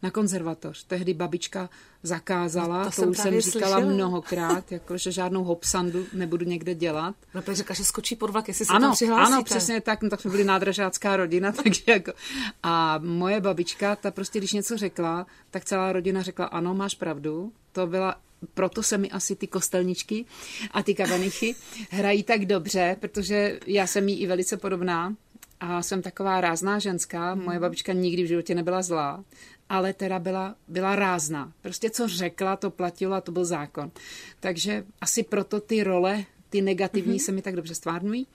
na 0.03 0.11
konzervatoř. 0.11 0.85
Tehdy 0.85 1.15
babička 1.15 1.71
zakázala, 2.03 2.85
no, 2.85 2.91
to, 2.91 3.03
to 3.03 3.09
už 3.09 3.19
jsem 3.19 3.41
říkala 3.41 3.73
slyšela. 3.73 3.95
mnohokrát, 3.95 4.73
jako, 4.73 4.99
že 4.99 5.13
žádnou 5.13 5.45
hopsandu 5.45 6.07
nebudu 6.13 6.45
někde 6.45 6.75
dělat. 6.75 7.15
No, 7.35 7.43
protože 7.43 7.57
řekla, 7.57 7.75
že 7.75 7.85
skočí 7.85 8.17
pod 8.17 8.31
vlak, 8.31 8.49
jestli 8.49 8.65
se 8.65 8.73
ano, 8.73 8.87
tam 8.87 8.95
přihlásíte. 8.95 9.35
Ano, 9.35 9.45
přesně 9.45 9.81
tak, 9.81 10.03
no, 10.03 10.11
tak 10.11 10.21
jsme 10.21 10.31
byli 10.31 10.45
nádražácká 10.45 11.17
rodina, 11.17 11.53
takže 11.63 11.83
jako, 11.87 12.13
a 12.63 12.99
moje 12.99 13.41
babička, 13.41 13.97
ta 13.97 14.11
prostě, 14.11 14.39
když 14.39 14.53
něco 14.53 14.77
řekla, 14.77 15.27
tak 15.51 15.65
celá 15.65 15.93
rodina 15.93 16.23
řekla, 16.23 16.47
ano, 16.47 16.75
máš 16.75 16.95
pravdu, 16.95 17.53
to 17.73 17.87
byla 17.87 18.17
proto 18.55 18.83
se 18.83 18.99
mi 18.99 19.11
asi 19.11 19.37
ty 19.37 19.47
kostelničky 19.47 20.25
a 20.71 20.83
ty 20.83 20.95
kavanichy 20.95 21.55
hrají 21.91 22.23
tak 22.23 22.47
dobře, 22.47 22.97
protože 23.01 23.61
já 23.67 23.87
jsem 23.87 24.09
jí 24.09 24.21
i 24.21 24.27
velice 24.27 24.57
podobná 24.57 25.17
a 25.61 25.83
jsem 25.83 26.03
taková 26.03 26.41
rázná 26.41 26.79
ženská. 26.79 27.35
Moje 27.35 27.61
babička 27.61 27.93
nikdy 27.93 28.23
v 28.23 28.27
životě 28.27 28.55
nebyla 28.55 28.83
zlá 28.83 29.25
ale 29.73 29.93
teda 29.93 30.19
byla, 30.19 30.55
byla 30.69 30.97
rázná. 30.97 31.53
Prostě 31.61 31.91
co 31.91 32.09
řekla, 32.09 32.57
to 32.57 32.71
platilo 32.71 33.15
a 33.15 33.21
to 33.21 33.33
byl 33.33 33.45
zákon. 33.45 33.91
Takže 34.41 34.85
asi 35.01 35.23
proto 35.23 35.61
ty 35.61 35.83
role, 35.83 36.25
ty 36.51 36.63
negativní 36.63 37.19
mm-hmm. 37.19 37.25
se 37.25 37.33
mi 37.33 37.43
tak 37.43 37.57
dobře 37.57 37.75
stvárnují. 37.75 38.27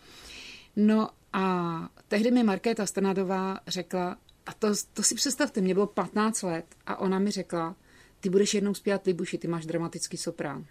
No 0.75 1.09
a 1.33 1.89
tehdy 2.07 2.31
mi 2.31 2.43
Markéta 2.43 2.85
Stanadová 2.85 3.59
řekla, 3.67 4.17
a 4.45 4.53
to, 4.53 4.67
to 4.93 5.03
si 5.03 5.15
představte, 5.15 5.61
mě 5.61 5.73
bylo 5.73 5.87
15 5.87 6.41
let 6.41 6.65
a 6.85 6.99
ona 6.99 7.19
mi 7.19 7.31
řekla, 7.31 7.75
ty 8.19 8.29
budeš 8.29 8.53
jednou 8.53 8.73
zpívat 8.73 9.05
Libuši, 9.05 9.37
ty 9.37 9.47
máš 9.47 9.65
dramatický 9.65 10.17
soprán 10.17 10.65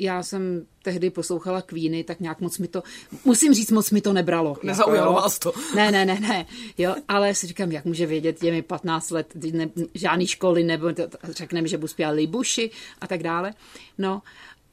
já 0.00 0.22
jsem 0.22 0.66
tehdy 0.82 1.10
poslouchala 1.10 1.62
Queeny, 1.62 2.04
tak 2.04 2.20
nějak 2.20 2.40
moc 2.40 2.58
mi 2.58 2.68
to, 2.68 2.82
musím 3.24 3.54
říct, 3.54 3.70
moc 3.70 3.90
mi 3.90 4.00
to 4.00 4.12
nebralo. 4.12 4.56
Nezaujalo 4.62 5.10
jako, 5.10 5.22
vás 5.22 5.38
to. 5.38 5.52
Ne, 5.74 5.90
ne, 5.90 6.04
ne, 6.04 6.20
ne, 6.20 6.46
jo, 6.78 6.94
ale 7.08 7.34
si 7.34 7.46
říkám, 7.46 7.72
jak 7.72 7.84
může 7.84 8.06
vědět, 8.06 8.42
je 8.42 8.52
mi 8.52 8.62
15 8.62 9.10
let, 9.10 9.34
ne, 9.52 9.70
žádný 9.94 10.26
školy, 10.26 10.64
nebo 10.64 10.88
řekne 11.24 11.62
mi, 11.62 11.68
že 11.68 11.78
budu 11.78 11.88
zpívat 11.88 12.14
Libuši 12.14 12.70
a 13.00 13.06
tak 13.06 13.22
dále. 13.22 13.54
No 13.98 14.22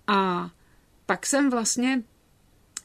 a 0.07 0.50
pak 1.05 1.25
jsem 1.25 1.50
vlastně 1.50 2.03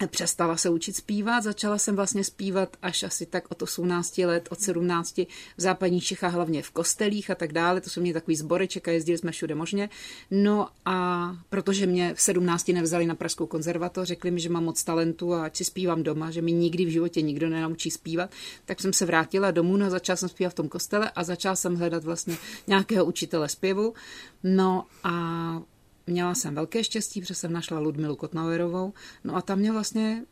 přestala 0.06 0.56
se 0.56 0.70
učit 0.70 0.96
zpívat, 0.96 1.44
začala 1.44 1.78
jsem 1.78 1.96
vlastně 1.96 2.24
zpívat 2.24 2.76
až 2.82 3.02
asi 3.02 3.26
tak 3.26 3.44
od 3.50 3.62
18 3.62 4.18
let, 4.18 4.48
od 4.50 4.60
17 4.60 5.18
v 5.18 5.26
západních 5.56 6.04
Čechách, 6.04 6.32
hlavně 6.32 6.62
v 6.62 6.70
kostelích 6.70 7.30
a 7.30 7.34
tak 7.34 7.52
dále, 7.52 7.80
to 7.80 7.90
jsou 7.90 8.00
mě 8.00 8.12
takový 8.12 8.36
zboreček 8.36 8.88
a 8.88 8.90
jezdili 8.90 9.18
jsme 9.18 9.32
všude 9.32 9.54
možně. 9.54 9.90
No 10.30 10.68
a 10.84 11.28
protože 11.48 11.86
mě 11.86 12.14
v 12.14 12.20
17 12.20 12.68
nevzali 12.68 13.06
na 13.06 13.14
Pražskou 13.14 13.46
konzervatoř, 13.46 14.08
řekli 14.08 14.30
mi, 14.30 14.40
že 14.40 14.48
mám 14.48 14.64
moc 14.64 14.84
talentu 14.84 15.34
a 15.34 15.44
ať 15.44 15.56
si 15.56 15.64
zpívám 15.64 16.02
doma, 16.02 16.30
že 16.30 16.42
mi 16.42 16.52
nikdy 16.52 16.84
v 16.84 16.88
životě 16.88 17.22
nikdo 17.22 17.48
nenaučí 17.48 17.90
zpívat, 17.90 18.30
tak 18.64 18.80
jsem 18.80 18.92
se 18.92 19.06
vrátila 19.06 19.50
domů, 19.50 19.76
no 19.76 19.86
a 19.86 19.90
začala 19.90 20.16
jsem 20.16 20.28
zpívat 20.28 20.52
v 20.52 20.56
tom 20.56 20.68
kostele 20.68 21.10
a 21.10 21.24
začala 21.24 21.56
jsem 21.56 21.76
hledat 21.76 22.04
vlastně 22.04 22.36
nějakého 22.66 23.04
učitele 23.04 23.48
zpěvu. 23.48 23.94
No 24.42 24.86
a 25.04 25.62
měla 26.06 26.34
jsem 26.34 26.54
velké 26.54 26.84
štěstí, 26.84 27.20
protože 27.20 27.34
jsem 27.34 27.52
našla 27.52 27.78
Ludmilu 27.78 28.16
Kotnauerovou. 28.16 28.92
No 29.24 29.36
a 29.36 29.42
tam 29.42 29.58
mě 29.58 29.72
vlastně 29.72 30.24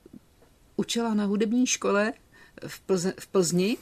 učila 0.76 1.14
na 1.14 1.24
hudební 1.24 1.66
škole 1.66 2.12
v, 2.66 2.80
Plze, 2.80 3.14
v 3.20 3.26
Plzni, 3.26 3.76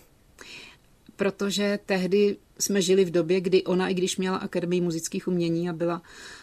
protože 1.16 1.78
tehdy 1.86 2.36
jsme 2.58 2.82
žili 2.82 3.04
v 3.04 3.10
době, 3.10 3.40
kdy 3.40 3.64
ona, 3.64 3.88
i 3.88 3.94
když 3.94 4.16
měla 4.16 4.36
Akademii 4.36 4.80
muzických 4.80 5.28
umění 5.28 5.70
a 5.70 5.72
byla, 5.72 6.02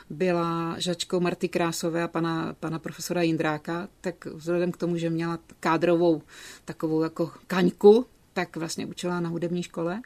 byla 0.10 0.76
žačkou 0.80 1.20
Marty 1.20 1.50
Krásové 1.50 2.04
a 2.04 2.08
pana, 2.08 2.56
pana 2.60 2.80
profesora 2.80 3.22
Jindráka, 3.22 3.88
tak 4.02 4.26
vzhledem 4.26 4.72
k 4.72 4.78
tomu, 4.78 4.98
že 4.98 5.10
měla 5.10 5.40
kádrovou 5.60 6.22
takovou 6.66 7.02
jako 7.02 7.32
kaňku, 7.48 8.06
tak 8.34 8.56
vlastně 8.58 8.86
učila 8.86 9.20
na 9.20 9.30
hudební 9.30 9.64
škole. 9.64 10.02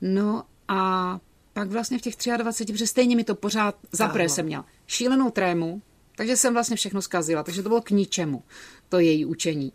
No 0.00 0.44
a 0.68 1.20
pak 1.52 1.70
vlastně 1.70 1.98
v 1.98 2.00
těch 2.00 2.14
23, 2.36 2.72
protože 2.72 2.86
stejně 2.86 3.16
mi 3.16 3.24
to 3.24 3.34
pořád 3.34 3.74
zaprvé 3.92 4.28
jsem 4.28 4.46
měla 4.46 4.64
šílenou 4.86 5.30
trému, 5.30 5.82
takže 6.16 6.36
jsem 6.36 6.52
vlastně 6.52 6.76
všechno 6.76 7.02
zkazila, 7.02 7.42
takže 7.42 7.62
to 7.62 7.68
bylo 7.68 7.80
k 7.80 7.90
ničemu, 7.90 8.42
to 8.88 8.98
její 8.98 9.24
učení. 9.24 9.72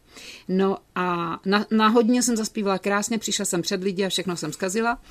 No 0.48 0.78
a 0.96 1.40
na, 1.46 1.66
náhodně 1.72 2.24
jsem 2.24 2.38
zaspívala 2.38 2.80
krásně, 2.80 3.18
přišla 3.18 3.46
jsem 3.46 3.62
před 3.62 3.84
lidi 3.84 4.06
a 4.06 4.10
všechno 4.10 4.38
jsem 4.38 4.54
zkazila. 4.54 5.02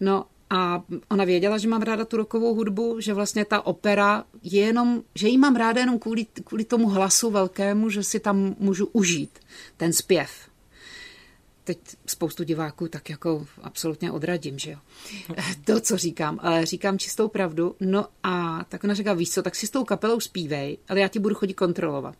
No 0.00 0.26
a 0.50 0.82
ona 1.08 1.24
věděla, 1.24 1.58
že 1.58 1.68
mám 1.68 1.82
ráda 1.82 2.04
tu 2.04 2.16
rokovou 2.16 2.54
hudbu, 2.54 3.00
že 3.00 3.14
vlastně 3.14 3.44
ta 3.44 3.66
opera 3.66 4.24
je 4.42 4.60
jenom, 4.60 5.02
že 5.14 5.28
ji 5.28 5.38
mám 5.38 5.56
ráda 5.56 5.80
jenom 5.80 5.98
kvůli, 5.98 6.26
kvůli 6.44 6.64
tomu 6.64 6.88
hlasu 6.88 7.30
velkému, 7.30 7.90
že 7.90 8.02
si 8.02 8.20
tam 8.20 8.56
můžu 8.58 8.86
užít 8.86 9.38
ten 9.76 9.92
zpěv 9.92 10.30
teď 11.64 11.78
spoustu 12.06 12.44
diváků 12.44 12.88
tak 12.88 13.10
jako 13.10 13.46
absolutně 13.62 14.12
odradím, 14.12 14.58
že 14.58 14.70
jo. 14.70 14.78
To, 15.64 15.80
co 15.80 15.96
říkám, 15.96 16.38
ale 16.42 16.66
říkám 16.66 16.98
čistou 16.98 17.28
pravdu. 17.28 17.76
No 17.80 18.06
a 18.22 18.64
tak 18.68 18.84
ona 18.84 18.94
říká, 18.94 19.12
víš 19.12 19.30
co, 19.30 19.42
tak 19.42 19.54
si 19.54 19.66
s 19.66 19.70
tou 19.70 19.84
kapelou 19.84 20.20
zpívej, 20.20 20.78
ale 20.88 21.00
já 21.00 21.08
ti 21.08 21.18
budu 21.18 21.34
chodit 21.34 21.54
kontrolovat. 21.54 22.14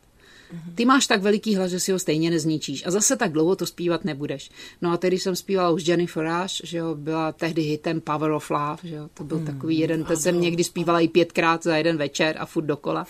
Ty 0.74 0.84
máš 0.84 1.06
tak 1.06 1.22
veliký 1.22 1.56
hlas, 1.56 1.70
že 1.70 1.80
si 1.80 1.92
ho 1.92 1.98
stejně 1.98 2.30
nezničíš 2.30 2.86
a 2.86 2.90
zase 2.90 3.16
tak 3.16 3.32
dlouho 3.32 3.56
to 3.56 3.66
zpívat 3.66 4.04
nebudeš. 4.04 4.50
No 4.82 4.92
a 4.92 4.96
tedy 4.96 5.18
jsem 5.18 5.36
zpívala 5.36 5.70
už 5.70 5.86
Jennifer 5.86 6.24
Rush, 6.24 6.60
že 6.64 6.78
jo, 6.78 6.94
byla 6.94 7.32
tehdy 7.32 7.62
hitem 7.62 8.00
Power 8.00 8.30
of 8.30 8.50
Love, 8.50 8.78
že 8.84 8.94
jo, 8.94 9.08
to 9.14 9.24
byl 9.24 9.38
mm, 9.38 9.46
takový 9.46 9.78
jeden, 9.78 10.04
ten 10.04 10.16
jsem 10.16 10.40
někdy 10.40 10.64
zpívala 10.64 11.00
i 11.00 11.08
pětkrát 11.08 11.62
za 11.62 11.76
jeden 11.76 11.96
večer 11.96 12.36
a 12.38 12.46
furt 12.46 12.64
dokola. 12.64 13.06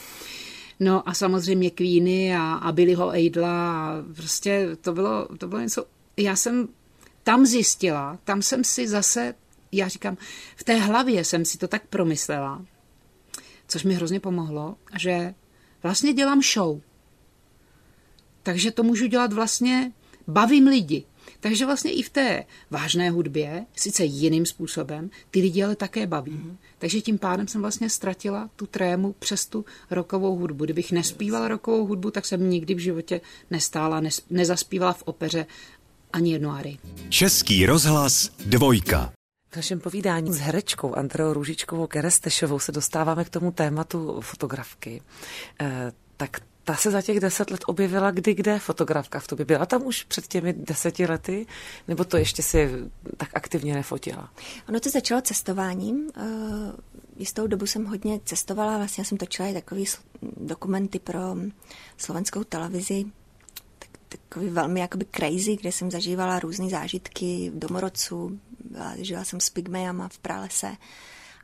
No 0.80 1.08
a 1.08 1.14
samozřejmě 1.14 1.70
Queeny 1.70 2.36
a, 2.36 2.54
a 2.54 2.72
Billyho 2.72 3.10
Eidla 3.10 3.72
a 3.72 4.02
prostě 4.16 4.68
to 4.80 4.92
bylo, 4.92 5.28
to 5.38 5.48
bylo 5.48 5.60
něco 5.60 5.84
já 6.16 6.36
jsem 6.36 6.68
tam 7.22 7.46
zjistila, 7.46 8.18
tam 8.24 8.42
jsem 8.42 8.64
si 8.64 8.88
zase, 8.88 9.34
já 9.72 9.88
říkám, 9.88 10.16
v 10.56 10.64
té 10.64 10.74
hlavě 10.74 11.24
jsem 11.24 11.44
si 11.44 11.58
to 11.58 11.68
tak 11.68 11.86
promyslela, 11.86 12.66
což 13.68 13.84
mi 13.84 13.94
hrozně 13.94 14.20
pomohlo, 14.20 14.76
že 14.98 15.34
vlastně 15.82 16.12
dělám 16.12 16.42
show. 16.42 16.80
Takže 18.42 18.70
to 18.70 18.82
můžu 18.82 19.06
dělat 19.06 19.32
vlastně, 19.32 19.92
bavím 20.26 20.66
lidi. 20.66 21.04
Takže 21.40 21.66
vlastně 21.66 21.92
i 21.92 22.02
v 22.02 22.10
té 22.10 22.44
vážné 22.70 23.10
hudbě, 23.10 23.66
sice 23.76 24.04
jiným 24.04 24.46
způsobem, 24.46 25.10
ty 25.30 25.40
lidi 25.40 25.62
ale 25.62 25.76
také 25.76 26.06
baví. 26.06 26.32
Mm-hmm. 26.32 26.56
Takže 26.78 27.00
tím 27.00 27.18
pádem 27.18 27.48
jsem 27.48 27.60
vlastně 27.60 27.90
ztratila 27.90 28.50
tu 28.56 28.66
trému 28.66 29.14
přes 29.18 29.46
tu 29.46 29.64
rokovou 29.90 30.36
hudbu. 30.36 30.64
Kdybych 30.64 30.92
nespívala 30.92 31.48
rokovou 31.48 31.86
hudbu, 31.86 32.10
tak 32.10 32.26
jsem 32.26 32.50
nikdy 32.50 32.74
v 32.74 32.78
životě 32.78 33.20
nestála, 33.50 34.02
nezaspívala 34.30 34.92
v 34.92 35.02
opeře 35.02 35.46
ani 36.14 36.32
jednu 36.32 36.50
árii. 36.50 36.78
Český 37.08 37.66
rozhlas 37.66 38.30
dvojka. 38.46 39.12
V 39.50 39.56
našem 39.56 39.80
povídání 39.80 40.32
s 40.32 40.38
herečkou 40.38 40.94
Andreou 40.94 41.32
Růžičkovou 41.32 41.86
Kerestešovou 41.86 42.58
se 42.58 42.72
dostáváme 42.72 43.24
k 43.24 43.30
tomu 43.30 43.52
tématu 43.52 44.20
fotografky. 44.20 45.02
E, 45.60 45.92
tak 46.16 46.40
ta 46.64 46.74
se 46.74 46.90
za 46.90 47.02
těch 47.02 47.20
deset 47.20 47.50
let 47.50 47.60
objevila 47.66 48.10
kdy 48.10 48.34
kde 48.34 48.58
fotografka 48.58 49.20
v 49.20 49.26
tobě. 49.26 49.44
Byla 49.44 49.66
tam 49.66 49.86
už 49.86 50.04
před 50.04 50.26
těmi 50.26 50.52
deseti 50.52 51.06
lety, 51.06 51.46
nebo 51.88 52.04
to 52.04 52.16
ještě 52.16 52.42
si 52.42 52.70
tak 53.16 53.28
aktivně 53.34 53.74
nefotila? 53.74 54.30
Ono 54.68 54.80
to 54.80 54.90
začalo 54.90 55.20
cestováním. 55.20 56.10
Eh, 56.16 56.22
jistou 57.16 57.46
dobu 57.46 57.66
jsem 57.66 57.84
hodně 57.84 58.20
cestovala, 58.24 58.76
vlastně 58.78 59.04
jsem 59.04 59.18
točila 59.18 59.48
i 59.48 59.54
takový 59.54 59.84
dokumenty 60.36 60.98
pro 60.98 61.20
slovenskou 61.96 62.44
televizi, 62.44 63.04
takový 64.28 64.48
velmi 64.48 64.80
jakoby 64.80 65.06
crazy, 65.16 65.56
kde 65.56 65.72
jsem 65.72 65.90
zažívala 65.90 66.38
různé 66.38 66.68
zážitky 66.70 67.50
v 67.54 67.58
domorodcu, 67.58 68.40
žila 68.96 69.24
jsem 69.24 69.40
s 69.40 69.50
pygmejama 69.50 70.08
v 70.08 70.18
pralese. 70.18 70.76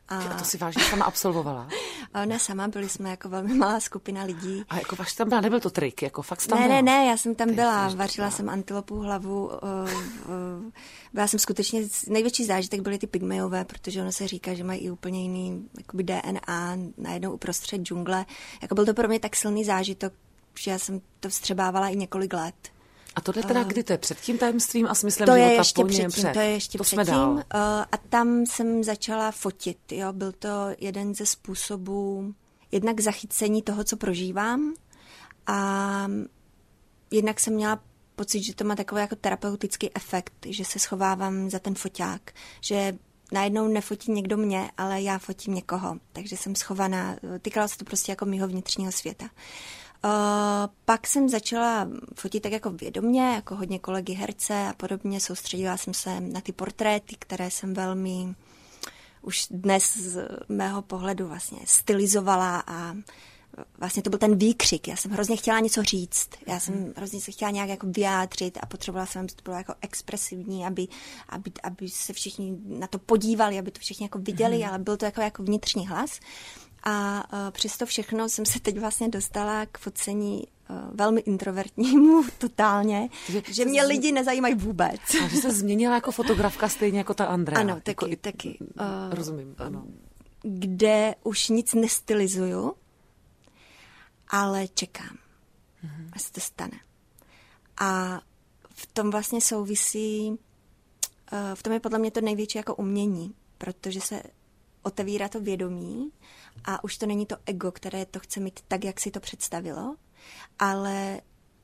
A... 0.07 0.17
a 0.17 0.37
to 0.39 0.45
si 0.45 0.57
vážně 0.57 0.83
sama 0.83 1.05
absolvovala? 1.05 1.67
ne 2.25 2.39
sama, 2.39 2.67
byli 2.67 2.89
jsme 2.89 3.09
jako 3.09 3.29
velmi 3.29 3.53
malá 3.53 3.79
skupina 3.79 4.23
lidí. 4.23 4.63
A 4.69 4.77
jako 4.77 4.95
vaš 4.95 5.13
tam 5.13 5.29
byla, 5.29 5.41
nebyl 5.41 5.59
to 5.59 5.69
trik, 5.69 6.01
jako 6.01 6.21
fakt 6.21 6.47
tam 6.47 6.59
Ne, 6.59 6.67
byla. 6.67 6.75
ne, 6.75 6.81
ne, 6.81 7.05
já 7.05 7.17
jsem 7.17 7.35
tam 7.35 7.47
Ty 7.47 7.53
byla, 7.53 7.87
vařila 7.95 8.31
jsem 8.31 8.49
antilopu 8.49 8.99
hlavu, 8.99 9.45
uh, 9.45 9.51
uh, 9.51 10.71
byla 11.13 11.27
jsem 11.27 11.39
skutečně, 11.39 11.81
největší 12.07 12.45
zážitek 12.45 12.81
byly 12.81 12.97
ty 12.97 13.07
pygmejové, 13.07 13.65
protože 13.65 14.01
ono 14.01 14.11
se 14.11 14.27
říká, 14.27 14.53
že 14.53 14.63
mají 14.63 14.79
i 14.81 14.91
úplně 14.91 15.21
jiný 15.21 15.69
jakoby 15.77 16.03
DNA 16.03 16.77
najednou 16.97 17.31
uprostřed 17.31 17.81
džungle. 17.81 18.25
Jako 18.61 18.75
byl 18.75 18.85
to 18.85 18.93
pro 18.93 19.07
mě 19.07 19.19
tak 19.19 19.35
silný 19.35 19.65
zážitek, 19.65 20.13
že 20.59 20.71
já 20.71 20.79
jsem 20.79 21.01
to 21.19 21.29
vstřebávala 21.29 21.89
i 21.89 21.95
několik 21.95 22.33
let. 22.33 22.55
A 23.15 23.21
tohle 23.21 23.43
teda 23.43 23.63
kdy 23.63 23.83
to 23.83 23.93
je? 23.93 23.97
Před 23.97 24.19
tím 24.19 24.37
tajemstvím 24.37 24.87
a 24.87 24.95
smyslem 24.95 25.25
to 25.25 25.35
života? 25.35 25.51
Je 25.51 25.57
ještě 25.57 25.81
po 25.81 25.87
předtím, 25.87 26.09
před. 26.09 26.33
To 26.33 26.39
je 26.39 26.49
ještě 26.49 26.77
to 26.77 26.83
předtím. 26.83 27.05
Dál. 27.05 27.31
Uh, 27.31 27.41
a 27.91 27.97
tam 28.09 28.45
jsem 28.45 28.83
začala 28.83 29.31
fotit. 29.31 29.91
Jo? 29.91 30.13
Byl 30.13 30.31
to 30.31 30.49
jeden 30.77 31.15
ze 31.15 31.25
způsobů 31.25 32.33
jednak 32.71 32.99
zachycení 32.99 33.61
toho, 33.61 33.83
co 33.83 33.97
prožívám 33.97 34.73
a 35.47 36.07
jednak 37.11 37.39
jsem 37.39 37.53
měla 37.53 37.79
pocit, 38.15 38.43
že 38.43 38.55
to 38.55 38.63
má 38.63 38.75
takový 38.75 39.01
jako 39.01 39.15
terapeutický 39.15 39.95
efekt, 39.95 40.33
že 40.45 40.65
se 40.65 40.79
schovávám 40.79 41.49
za 41.49 41.59
ten 41.59 41.75
foťák, 41.75 42.31
že 42.61 42.97
najednou 43.31 43.67
nefotí 43.67 44.11
někdo 44.11 44.37
mě, 44.37 44.71
ale 44.77 45.01
já 45.01 45.17
fotím 45.17 45.53
někoho, 45.53 45.97
takže 46.13 46.37
jsem 46.37 46.55
schovaná, 46.55 47.15
týkalo 47.41 47.67
se 47.67 47.77
to 47.77 47.85
prostě 47.85 48.11
jako 48.11 48.25
mýho 48.25 48.47
vnitřního 48.47 48.91
světa. 48.91 49.25
Uh, 49.25 49.29
pak 50.85 51.07
jsem 51.07 51.29
začala 51.29 51.87
fotit 52.15 52.43
tak 52.43 52.51
jako 52.51 52.69
vědomně, 52.69 53.21
jako 53.21 53.55
hodně 53.55 53.79
kolegy 53.79 54.13
herce 54.13 54.67
a 54.67 54.73
podobně. 54.73 55.19
Soustředila 55.19 55.77
jsem 55.77 55.93
se 55.93 56.21
na 56.21 56.41
ty 56.41 56.51
portréty, 56.51 57.15
které 57.19 57.51
jsem 57.51 57.73
velmi 57.73 58.35
už 59.21 59.47
dnes 59.51 59.97
z 59.97 60.27
mého 60.49 60.81
pohledu 60.81 61.27
vlastně 61.27 61.59
stylizovala 61.65 62.63
a 62.67 62.95
vlastně 63.77 64.03
to 64.03 64.09
byl 64.09 64.19
ten 64.19 64.37
výkřik. 64.37 64.87
Já 64.87 64.95
jsem 64.95 65.11
hrozně 65.11 65.37
chtěla 65.37 65.59
něco 65.59 65.83
říct. 65.83 66.29
Já 66.47 66.59
jsem 66.59 66.73
hmm. 66.73 66.93
hrozně 66.97 67.21
se 67.21 67.31
chtěla 67.31 67.51
nějak 67.51 67.69
jako 67.69 67.87
vyjádřit 67.87 68.57
a 68.61 68.65
potřebovala 68.65 69.05
jsem, 69.05 69.19
aby 69.19 69.33
to 69.33 69.41
bylo 69.43 69.55
jako 69.55 69.73
expresivní, 69.81 70.65
aby, 70.65 70.87
aby, 71.29 71.51
aby 71.63 71.89
se 71.89 72.13
všichni 72.13 72.57
na 72.65 72.87
to 72.87 72.99
podívali, 72.99 73.59
aby 73.59 73.71
to 73.71 73.79
všichni 73.79 74.05
jako 74.05 74.19
viděli, 74.19 74.57
hmm. 74.57 74.69
ale 74.69 74.79
byl 74.79 74.97
to 74.97 75.05
jako, 75.05 75.21
jako 75.21 75.43
vnitřní 75.43 75.87
hlas. 75.87 76.19
A 76.83 77.23
uh, 77.33 77.51
přesto 77.51 77.85
všechno 77.85 78.29
jsem 78.29 78.45
se 78.45 78.59
teď 78.59 78.79
vlastně 78.79 79.09
dostala 79.09 79.65
k 79.65 79.77
focení 79.77 80.47
uh, 80.69 80.75
velmi 80.93 81.21
introvertnímu 81.21 82.23
totálně, 82.37 83.09
že, 83.29 83.41
že 83.47 83.65
mě 83.65 83.83
lidi 83.83 84.11
nezajímají 84.11 84.55
vůbec. 84.55 85.01
A 85.23 85.27
že 85.27 85.37
se 85.37 85.51
změnila 85.51 85.95
jako 85.95 86.11
fotografka 86.11 86.69
stejně 86.69 86.97
jako 86.97 87.13
ta 87.13 87.25
Andrea. 87.25 87.59
Ano, 87.59 87.75
taky, 87.75 87.89
jako, 87.89 88.07
taky. 88.21 88.57
Uh, 88.59 89.15
rozumím, 89.15 89.55
ano. 89.57 89.83
Kde 90.41 91.15
už 91.23 91.49
nic 91.49 91.73
nestylizuju, 91.73 92.73
ale 94.27 94.67
čekám, 94.67 95.17
mm-hmm. 95.85 96.09
až 96.13 96.21
se 96.21 96.31
to 96.31 96.41
stane. 96.41 96.79
A 97.77 98.21
v 98.69 98.85
tom 98.85 99.11
vlastně 99.11 99.41
souvisí, 99.41 100.39
v 101.53 101.63
tom 101.63 101.73
je 101.73 101.79
podle 101.79 101.99
mě 101.99 102.11
to 102.11 102.21
největší 102.21 102.57
jako 102.57 102.75
umění, 102.75 103.33
protože 103.57 104.01
se 104.01 104.23
otevírá 104.83 105.29
to 105.29 105.39
vědomí 105.39 106.11
a 106.65 106.83
už 106.83 106.97
to 106.97 107.05
není 107.05 107.25
to 107.25 107.35
ego, 107.45 107.71
které 107.71 108.05
to 108.05 108.19
chce 108.19 108.39
mít 108.39 108.59
tak, 108.67 108.83
jak 108.83 108.99
si 108.99 109.11
to 109.11 109.19
představilo, 109.19 109.95
ale 110.59 111.21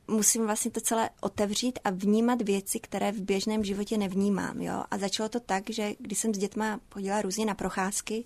musím 0.07 0.45
vlastně 0.45 0.71
to 0.71 0.81
celé 0.81 1.09
otevřít 1.21 1.79
a 1.83 1.89
vnímat 1.89 2.41
věci, 2.41 2.79
které 2.79 3.11
v 3.11 3.21
běžném 3.21 3.63
životě 3.63 3.97
nevnímám. 3.97 4.61
Jo? 4.61 4.83
A 4.91 4.97
začalo 4.97 5.29
to 5.29 5.39
tak, 5.39 5.69
že 5.69 5.93
když 5.99 6.19
jsem 6.19 6.33
s 6.33 6.37
dětma 6.37 6.79
chodila 6.91 7.21
různě 7.21 7.45
na 7.45 7.55
procházky, 7.55 8.23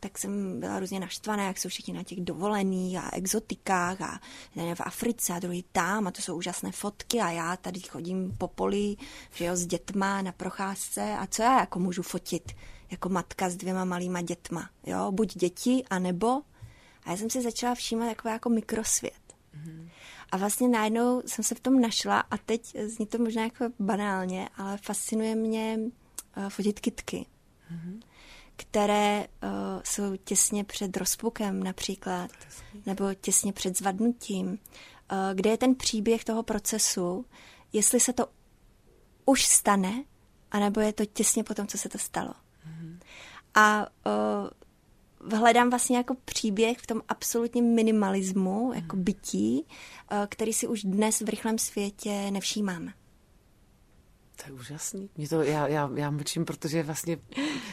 tak 0.00 0.18
jsem 0.18 0.60
byla 0.60 0.80
různě 0.80 1.00
naštvaná, 1.00 1.46
jak 1.46 1.58
jsou 1.58 1.68
všichni 1.68 1.94
na 1.94 2.02
těch 2.02 2.20
dovolených 2.20 2.98
a 2.98 3.10
exotikách 3.12 4.00
a 4.00 4.20
ne, 4.56 4.74
v 4.74 4.80
Africe 4.80 5.32
a 5.32 5.38
druhý 5.38 5.64
tam 5.72 6.06
a 6.06 6.10
to 6.10 6.22
jsou 6.22 6.36
úžasné 6.36 6.72
fotky 6.72 7.20
a 7.20 7.30
já 7.30 7.56
tady 7.56 7.80
chodím 7.80 8.36
po 8.38 8.48
poli, 8.48 8.96
že 9.34 9.44
jo, 9.44 9.56
s 9.56 9.66
dětma 9.66 10.22
na 10.22 10.32
procházce 10.32 11.16
a 11.18 11.26
co 11.26 11.42
já 11.42 11.60
jako 11.60 11.78
můžu 11.78 12.02
fotit 12.02 12.52
jako 12.94 13.08
matka 13.08 13.50
s 13.50 13.56
dvěma 13.56 13.84
malýma 13.84 14.20
dětma, 14.20 14.70
jo, 14.86 15.12
buď 15.12 15.36
děti, 15.36 15.84
anebo 15.90 16.42
a 17.04 17.10
já 17.10 17.16
jsem 17.16 17.30
si 17.30 17.42
začala 17.42 17.74
všímat 17.74 18.08
takový 18.08 18.32
jako 18.32 18.48
mikrosvět. 18.48 19.22
Mm-hmm. 19.56 19.88
A 20.32 20.36
vlastně 20.36 20.68
najednou 20.68 21.22
jsem 21.26 21.44
se 21.44 21.54
v 21.54 21.60
tom 21.60 21.80
našla 21.80 22.20
a 22.20 22.36
teď 22.36 22.76
zní 22.86 23.06
to 23.06 23.18
možná 23.18 23.42
jako 23.42 23.64
banálně, 23.78 24.48
ale 24.56 24.76
fascinuje 24.76 25.34
mě 25.34 25.78
uh, 26.36 26.48
fotit 26.48 26.80
kitky, 26.80 27.26
mm-hmm. 27.72 28.00
které 28.56 29.26
uh, 29.26 29.48
jsou 29.84 30.16
těsně 30.16 30.64
před 30.64 30.96
rozpukem 30.96 31.62
například, 31.62 32.30
nebo 32.86 33.14
těsně 33.14 33.52
před 33.52 33.78
zvadnutím, 33.78 34.46
uh, 34.48 34.58
kde 35.34 35.50
je 35.50 35.58
ten 35.58 35.74
příběh 35.74 36.24
toho 36.24 36.42
procesu, 36.42 37.26
jestli 37.72 38.00
se 38.00 38.12
to 38.12 38.26
už 39.26 39.44
stane, 39.46 40.04
anebo 40.50 40.80
je 40.80 40.92
to 40.92 41.06
těsně 41.06 41.44
po 41.44 41.54
tom, 41.54 41.66
co 41.66 41.78
se 41.78 41.88
to 41.88 41.98
stalo. 41.98 42.34
A 43.54 43.86
uh, 44.06 44.50
hledám 45.32 45.70
vlastně 45.70 45.96
jako 45.96 46.14
příběh 46.24 46.78
v 46.78 46.86
tom 46.86 47.02
absolutním 47.08 47.74
minimalismu, 47.74 48.72
jako 48.74 48.96
hmm. 48.96 49.04
bytí, 49.04 49.66
eh, 50.10 50.26
který 50.30 50.52
si 50.52 50.66
už 50.66 50.82
dnes 50.82 51.20
v 51.20 51.28
rychlém 51.28 51.58
světě 51.58 52.30
nevšímáme. 52.30 52.92
To 54.36 54.42
je 54.46 54.52
úžasný. 54.52 55.10
Mě 55.16 55.28
to, 55.28 55.42
já, 55.42 55.68
já, 55.68 55.90
já 55.94 56.10
mlčím, 56.10 56.44
protože 56.44 56.82
vlastně 56.82 57.18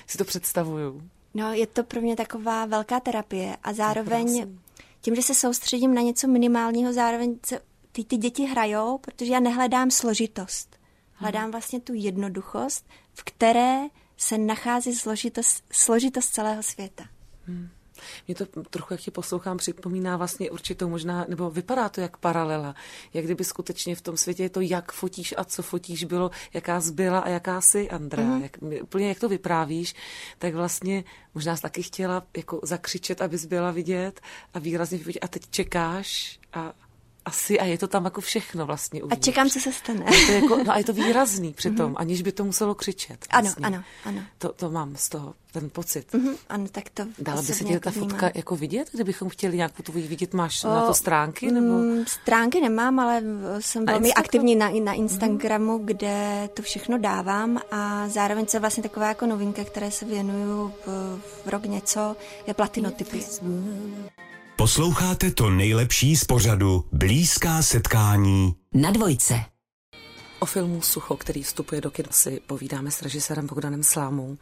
si 0.08 0.18
to 0.18 0.26
představuju. 0.26 1.10
No, 1.34 1.54
je 1.54 1.68
to 1.68 1.84
pro 1.84 2.02
mě 2.02 2.16
taková 2.16 2.66
velká 2.66 3.00
terapie 3.00 3.58
a 3.64 3.74
zároveň 3.74 4.58
tím, 5.02 5.16
že 5.16 5.22
se 5.22 5.36
soustředím 5.36 5.94
na 5.94 6.02
něco 6.02 6.28
minimálního, 6.28 6.94
zároveň 6.94 7.40
se 7.46 7.62
ty, 7.92 8.04
ty 8.04 8.18
děti 8.18 8.46
hrajou, 8.46 8.98
protože 8.98 9.34
já 9.34 9.40
nehledám 9.40 9.92
složitost. 9.92 10.80
Hledám 11.14 11.44
hmm. 11.44 11.52
vlastně 11.52 11.80
tu 11.80 11.94
jednoduchost, 11.96 12.90
v 13.14 13.24
které 13.24 13.80
se 14.22 14.38
nachází 14.38 14.96
složitost, 14.96 15.64
složitost 15.72 16.28
celého 16.28 16.64
světa. 16.64 17.04
Hmm. 17.46 17.70
Mě 18.28 18.36
to 18.36 18.46
trochu, 18.46 18.94
jak 18.94 19.02
ti 19.02 19.12
poslouchám, 19.12 19.58
připomíná 19.58 20.18
vlastně 20.18 20.52
určitou 20.52 20.90
možná, 20.90 21.26
nebo 21.30 21.50
vypadá 21.50 21.90
to 21.90 22.02
jak 22.02 22.18
paralela, 22.18 22.76
jak 23.14 23.26
kdyby 23.26 23.44
skutečně 23.44 23.96
v 23.96 24.02
tom 24.02 24.18
světě 24.18 24.44
je 24.44 24.50
to, 24.50 24.62
jak 24.62 24.92
fotíš 24.92 25.34
a 25.38 25.44
co 25.44 25.64
fotíš 25.64 26.04
bylo, 26.04 26.32
jaká 26.54 26.80
zbyla 26.80 27.20
a 27.20 27.30
jaká 27.30 27.62
jsi, 27.62 27.90
Andrea. 27.90 28.28
Mm-hmm. 28.28 28.42
Jak, 28.42 28.84
úplně 28.84 29.08
jak 29.10 29.20
to 29.20 29.30
vyprávíš, 29.30 29.96
tak 30.38 30.54
vlastně 30.54 31.04
možná 31.34 31.56
jsi 31.56 31.62
taky 31.62 31.84
chtěla 31.84 32.28
jako 32.38 32.60
zakřičet, 32.64 33.22
abys 33.22 33.46
byla 33.46 33.72
vidět 33.72 34.22
a 34.54 34.60
výrazně 34.60 34.98
vidět 34.98 35.20
a 35.20 35.28
teď 35.28 35.50
čekáš 35.50 36.40
a 36.54 36.74
asi 37.26 37.60
a 37.60 37.66
je 37.66 37.78
to 37.78 37.88
tam 37.88 38.06
jako 38.06 38.22
všechno 38.22 38.66
vlastně 38.66 39.04
uvnitř. 39.04 39.28
A 39.28 39.32
čekám, 39.32 39.50
co 39.50 39.60
se 39.60 39.74
stane. 39.74 40.06
A, 40.06 40.12
to 40.28 40.32
jako, 40.32 40.64
no 40.64 40.72
a 40.74 40.78
je 40.78 40.84
to 40.84 40.94
výrazný 40.94 41.54
přitom, 41.54 41.94
mm-hmm. 41.94 41.98
aniž 41.98 42.22
by 42.22 42.32
to 42.32 42.44
muselo 42.44 42.76
křičet. 42.76 43.28
Vlastně. 43.32 43.66
Ano, 43.66 43.78
ano, 43.78 43.84
ano. 44.06 44.28
To, 44.38 44.54
to 44.54 44.72
mám 44.72 44.96
z 44.96 45.10
toho, 45.10 45.34
ten 45.52 45.70
pocit. 45.70 46.14
Mm-hmm, 46.14 46.36
ano, 46.50 46.66
tak 46.72 46.90
to 46.90 47.06
Dala 47.20 47.42
by 47.42 47.48
se 47.48 47.64
ti 47.64 47.80
ta 47.80 47.92
fotka 47.92 48.32
jako 48.36 48.56
vidět, 48.56 48.90
kdybychom 48.92 49.30
chtěli 49.30 49.58
nějakou 49.58 49.84
tu 49.84 49.92
vidět? 49.92 50.34
Máš 50.34 50.64
o, 50.64 50.68
na 50.68 50.86
to 50.86 50.94
stránky? 50.94 51.52
Nebo? 51.52 51.68
Mm, 51.68 52.06
stránky 52.08 52.62
nemám, 52.62 53.00
ale 53.00 53.24
jsem 53.60 53.86
velmi 53.86 54.08
Instagram? 54.08 54.26
aktivní 54.26 54.56
na, 54.56 54.70
na 54.84 54.94
Instagramu, 54.94 55.80
mm-hmm. 55.80 55.86
kde 55.86 56.50
to 56.54 56.62
všechno 56.62 56.98
dávám 56.98 57.60
a 57.72 58.10
zároveň 58.10 58.48
se 58.48 58.60
vlastně 58.60 58.84
taková 58.84 59.08
jako 59.08 59.26
novinka, 59.26 59.64
které 59.64 59.92
se 59.92 60.06
věnuju 60.06 60.74
v, 60.86 61.20
v 61.46 61.50
rok 61.50 61.66
něco, 61.66 62.16
je 62.48 62.54
platinotypy. 62.54 63.26
Posloucháte 64.62 65.32
to 65.32 65.50
nejlepší 65.50 66.16
z 66.16 66.24
pořadu 66.24 66.86
Blízká 66.92 67.62
setkání 67.62 68.56
na 68.74 68.92
dvojce. 68.92 69.36
O 70.40 70.46
filmu 70.46 70.82
Sucho, 70.82 71.18
který 71.18 71.44
vstupuje 71.44 71.82
do 71.82 71.92
kin, 71.92 72.06
si 72.12 72.42
povídáme 72.48 72.92
s 72.92 73.02
režisérem 73.02 73.48
Bogdanem 73.48 73.84
Slámou. 73.84 74.38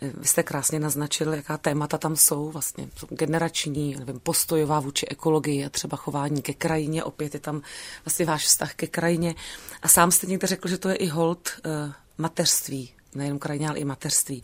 Vy 0.00 0.26
jste 0.26 0.42
krásně 0.42 0.80
naznačil, 0.80 1.34
jaká 1.34 1.58
témata 1.58 1.98
tam 1.98 2.16
jsou, 2.16 2.50
vlastně 2.50 2.88
jsou 2.96 3.06
generační, 3.10 3.96
nevím, 3.98 4.20
postojová 4.20 4.80
vůči 4.80 5.06
ekologii 5.06 5.64
a 5.64 5.70
třeba 5.70 5.96
chování 5.96 6.42
ke 6.42 6.54
krajině, 6.54 7.04
opět 7.04 7.34
je 7.34 7.40
tam 7.40 7.62
vlastně 8.04 8.26
váš 8.26 8.44
vztah 8.44 8.74
ke 8.74 8.86
krajině. 8.86 9.34
A 9.82 9.88
sám 9.88 10.10
jste 10.10 10.26
někde 10.26 10.46
řekl, 10.46 10.68
že 10.68 10.78
to 10.78 10.88
je 10.88 10.94
i 10.94 11.06
hold 11.06 11.48
uh, 11.48 11.92
mateřství, 12.18 12.90
nejenom 13.14 13.38
krajině, 13.38 13.68
ale 13.68 13.78
i 13.78 13.84
mateřství. 13.84 14.42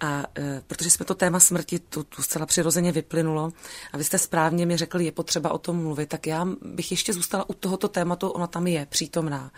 A 0.00 0.24
e, 0.38 0.62
protože 0.66 0.90
jsme 0.90 1.04
to 1.06 1.14
téma 1.14 1.40
smrti 1.40 1.78
tu, 1.78 2.02
tu 2.02 2.22
zcela 2.22 2.46
přirozeně 2.46 2.92
vyplynulo 2.92 3.52
a 3.92 3.96
vy 3.96 4.04
jste 4.04 4.18
správně 4.18 4.66
mi 4.66 4.76
řekli, 4.76 5.04
je 5.04 5.12
potřeba 5.12 5.50
o 5.50 5.58
tom 5.58 5.82
mluvit, 5.82 6.08
tak 6.08 6.26
já 6.26 6.46
bych 6.62 6.90
ještě 6.90 7.12
zůstala 7.12 7.50
u 7.50 7.54
tohoto 7.54 7.88
tématu, 7.88 8.28
ona 8.28 8.46
tam 8.46 8.66
je 8.66 8.86
přítomná. 8.86 9.50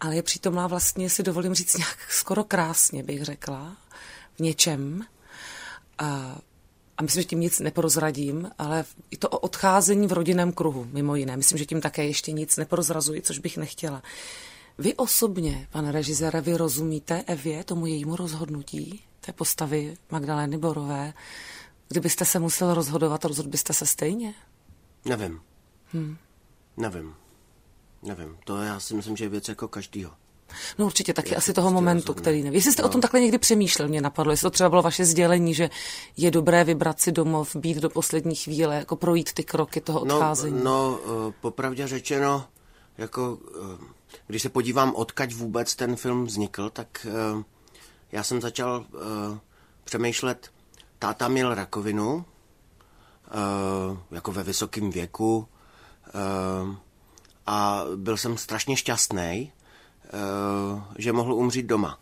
Ale 0.00 0.16
je 0.16 0.22
přítomná 0.22 0.66
vlastně, 0.66 1.10
si 1.10 1.22
dovolím 1.22 1.54
říct, 1.54 1.76
nějak 1.76 1.98
skoro 2.10 2.44
krásně, 2.44 3.02
bych 3.02 3.24
řekla, 3.24 3.76
v 4.34 4.40
něčem. 4.40 5.04
A, 5.98 6.38
a 6.98 7.02
myslím, 7.02 7.22
že 7.22 7.28
tím 7.28 7.40
nic 7.40 7.60
neprozradím, 7.60 8.50
ale 8.58 8.84
i 9.10 9.16
to 9.16 9.28
o 9.28 9.38
odcházení 9.38 10.06
v 10.06 10.12
rodinném 10.12 10.52
kruhu, 10.52 10.86
mimo 10.92 11.16
jiné. 11.16 11.36
Myslím, 11.36 11.58
že 11.58 11.66
tím 11.66 11.80
také 11.80 12.06
ještě 12.06 12.32
nic 12.32 12.56
neprozrazuji, 12.56 13.22
což 13.22 13.38
bych 13.38 13.56
nechtěla. 13.56 14.02
Vy 14.78 14.94
osobně, 14.94 15.68
pane 15.72 15.92
režisére, 15.92 16.40
vy 16.40 16.56
rozumíte 16.56 17.22
Evě, 17.26 17.64
tomu 17.64 17.86
jejímu 17.86 18.16
rozhodnutí? 18.16 19.02
té 19.26 19.32
postavy 19.32 19.96
Magdalény 20.10 20.58
Borové, 20.58 21.12
kdybyste 21.88 22.24
se 22.24 22.38
musel 22.38 22.74
rozhodovat, 22.74 23.24
rozhodl 23.24 23.48
byste 23.48 23.72
se 23.72 23.86
stejně? 23.86 24.34
Nevím. 25.04 25.40
Hmm. 25.92 26.16
Nevím. 26.76 27.14
Nevím. 28.02 28.36
To 28.44 28.62
já 28.62 28.80
si 28.80 28.94
myslím, 28.94 29.16
že 29.16 29.24
je 29.24 29.28
věc 29.28 29.48
jako 29.48 29.68
každýho. 29.68 30.10
No 30.78 30.86
určitě 30.86 31.14
taky 31.14 31.36
asi 31.36 31.52
toho 31.52 31.68
prostě 31.68 31.74
momentu, 31.74 32.00
rozhodně. 32.00 32.22
který 32.22 32.42
neví. 32.42 32.56
Jestli 32.56 32.72
jste 32.72 32.82
no. 32.82 32.88
o 32.88 32.92
tom 32.92 33.00
takhle 33.00 33.20
někdy 33.20 33.38
přemýšlel, 33.38 33.88
mě 33.88 34.00
napadlo, 34.00 34.32
jestli 34.32 34.42
to 34.44 34.50
třeba 34.50 34.68
bylo 34.68 34.82
vaše 34.82 35.04
sdělení, 35.04 35.54
že 35.54 35.70
je 36.16 36.30
dobré 36.30 36.64
vybrat 36.64 37.00
si 37.00 37.12
domov, 37.12 37.56
být 37.56 37.76
do 37.76 37.90
poslední 37.90 38.34
chvíle, 38.34 38.76
jako 38.76 38.96
projít 38.96 39.32
ty 39.32 39.44
kroky 39.44 39.80
toho 39.80 40.04
no, 40.04 40.14
odcházení. 40.14 40.64
No, 40.64 41.00
no 41.06 41.34
popravdě 41.40 41.86
řečeno, 41.86 42.44
jako 42.98 43.38
když 44.26 44.42
se 44.42 44.48
podívám, 44.48 44.94
odkaď 44.94 45.34
vůbec 45.34 45.76
ten 45.76 45.96
film 45.96 46.24
vznikl, 46.24 46.70
tak 46.70 47.06
uh, 47.34 47.42
já 48.12 48.22
jsem 48.22 48.40
začal 48.40 48.86
uh, 48.92 49.38
přemýšlet, 49.84 50.50
táta 50.98 51.28
měl 51.28 51.54
rakovinu, 51.54 52.14
uh, 52.14 53.98
jako 54.10 54.32
ve 54.32 54.42
vysokém 54.42 54.90
věku, 54.90 55.48
a 57.46 57.84
byl 57.96 58.16
jsem 58.16 58.38
strašně 58.38 58.76
šťastný, 58.76 59.52
že 60.98 61.12
mohl 61.12 61.34
umřít 61.34 61.66
doma. 61.66 61.98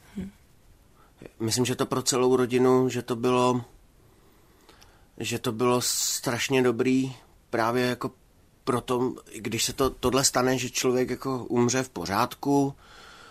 Myslím, 1.40 1.64
že 1.64 1.76
to 1.76 1.86
pro 1.86 2.02
celou 2.02 2.36
rodinu, 2.36 2.88
že 2.88 3.02
to 3.02 3.16
bylo 3.16 3.64
že 5.20 5.38
to 5.38 5.52
bylo 5.52 5.80
strašně 5.80 6.62
dobrý 6.62 7.16
právě 7.50 7.86
jako 7.86 8.10
proto, 8.70 9.14
když 9.36 9.64
se 9.64 9.72
to, 9.72 9.90
tohle 9.90 10.24
stane, 10.24 10.58
že 10.58 10.70
člověk 10.70 11.10
jako 11.10 11.44
umře 11.44 11.82
v 11.82 11.88
pořádku, 11.88 12.74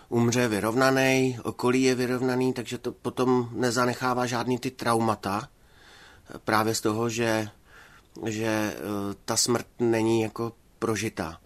umře 0.08 0.48
vyrovnaný, 0.48 1.38
okolí 1.42 1.82
je 1.82 1.94
vyrovnaný, 1.94 2.52
takže 2.52 2.78
to 2.78 2.92
potom 2.92 3.48
nezanechává 3.52 4.26
žádný 4.26 4.58
ty 4.58 4.70
traumata 4.70 5.48
právě 6.44 6.74
z 6.74 6.80
toho, 6.80 7.08
že, 7.08 7.48
že 8.26 8.46
eh, 8.46 8.76
ta 9.24 9.36
smrt 9.36 9.66
není 9.78 10.20
jako 10.20 10.52
prožitá. 10.78 11.40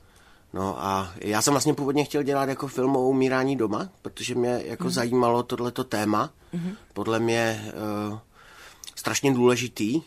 No 0.53 0.85
a 0.85 1.13
já 1.21 1.43
jsem 1.43 1.53
vlastně 1.55 1.75
původně 1.75 2.05
chtěl 2.05 2.23
dělat 2.23 2.49
jako 2.49 2.69
film 2.69 2.97
o 2.97 3.09
umírání 3.09 3.57
doma, 3.57 3.89
protože 4.03 4.35
mě 4.35 4.63
jako 4.65 4.85
mm. 4.85 4.91
zajímalo 4.91 5.43
tohleto 5.43 5.85
téma. 5.85 6.31
Mm. 6.53 6.73
Podle 6.93 7.21
mě 7.21 7.73
uh, 8.11 8.19
strašně 8.95 9.35
důležitý, 9.35 10.03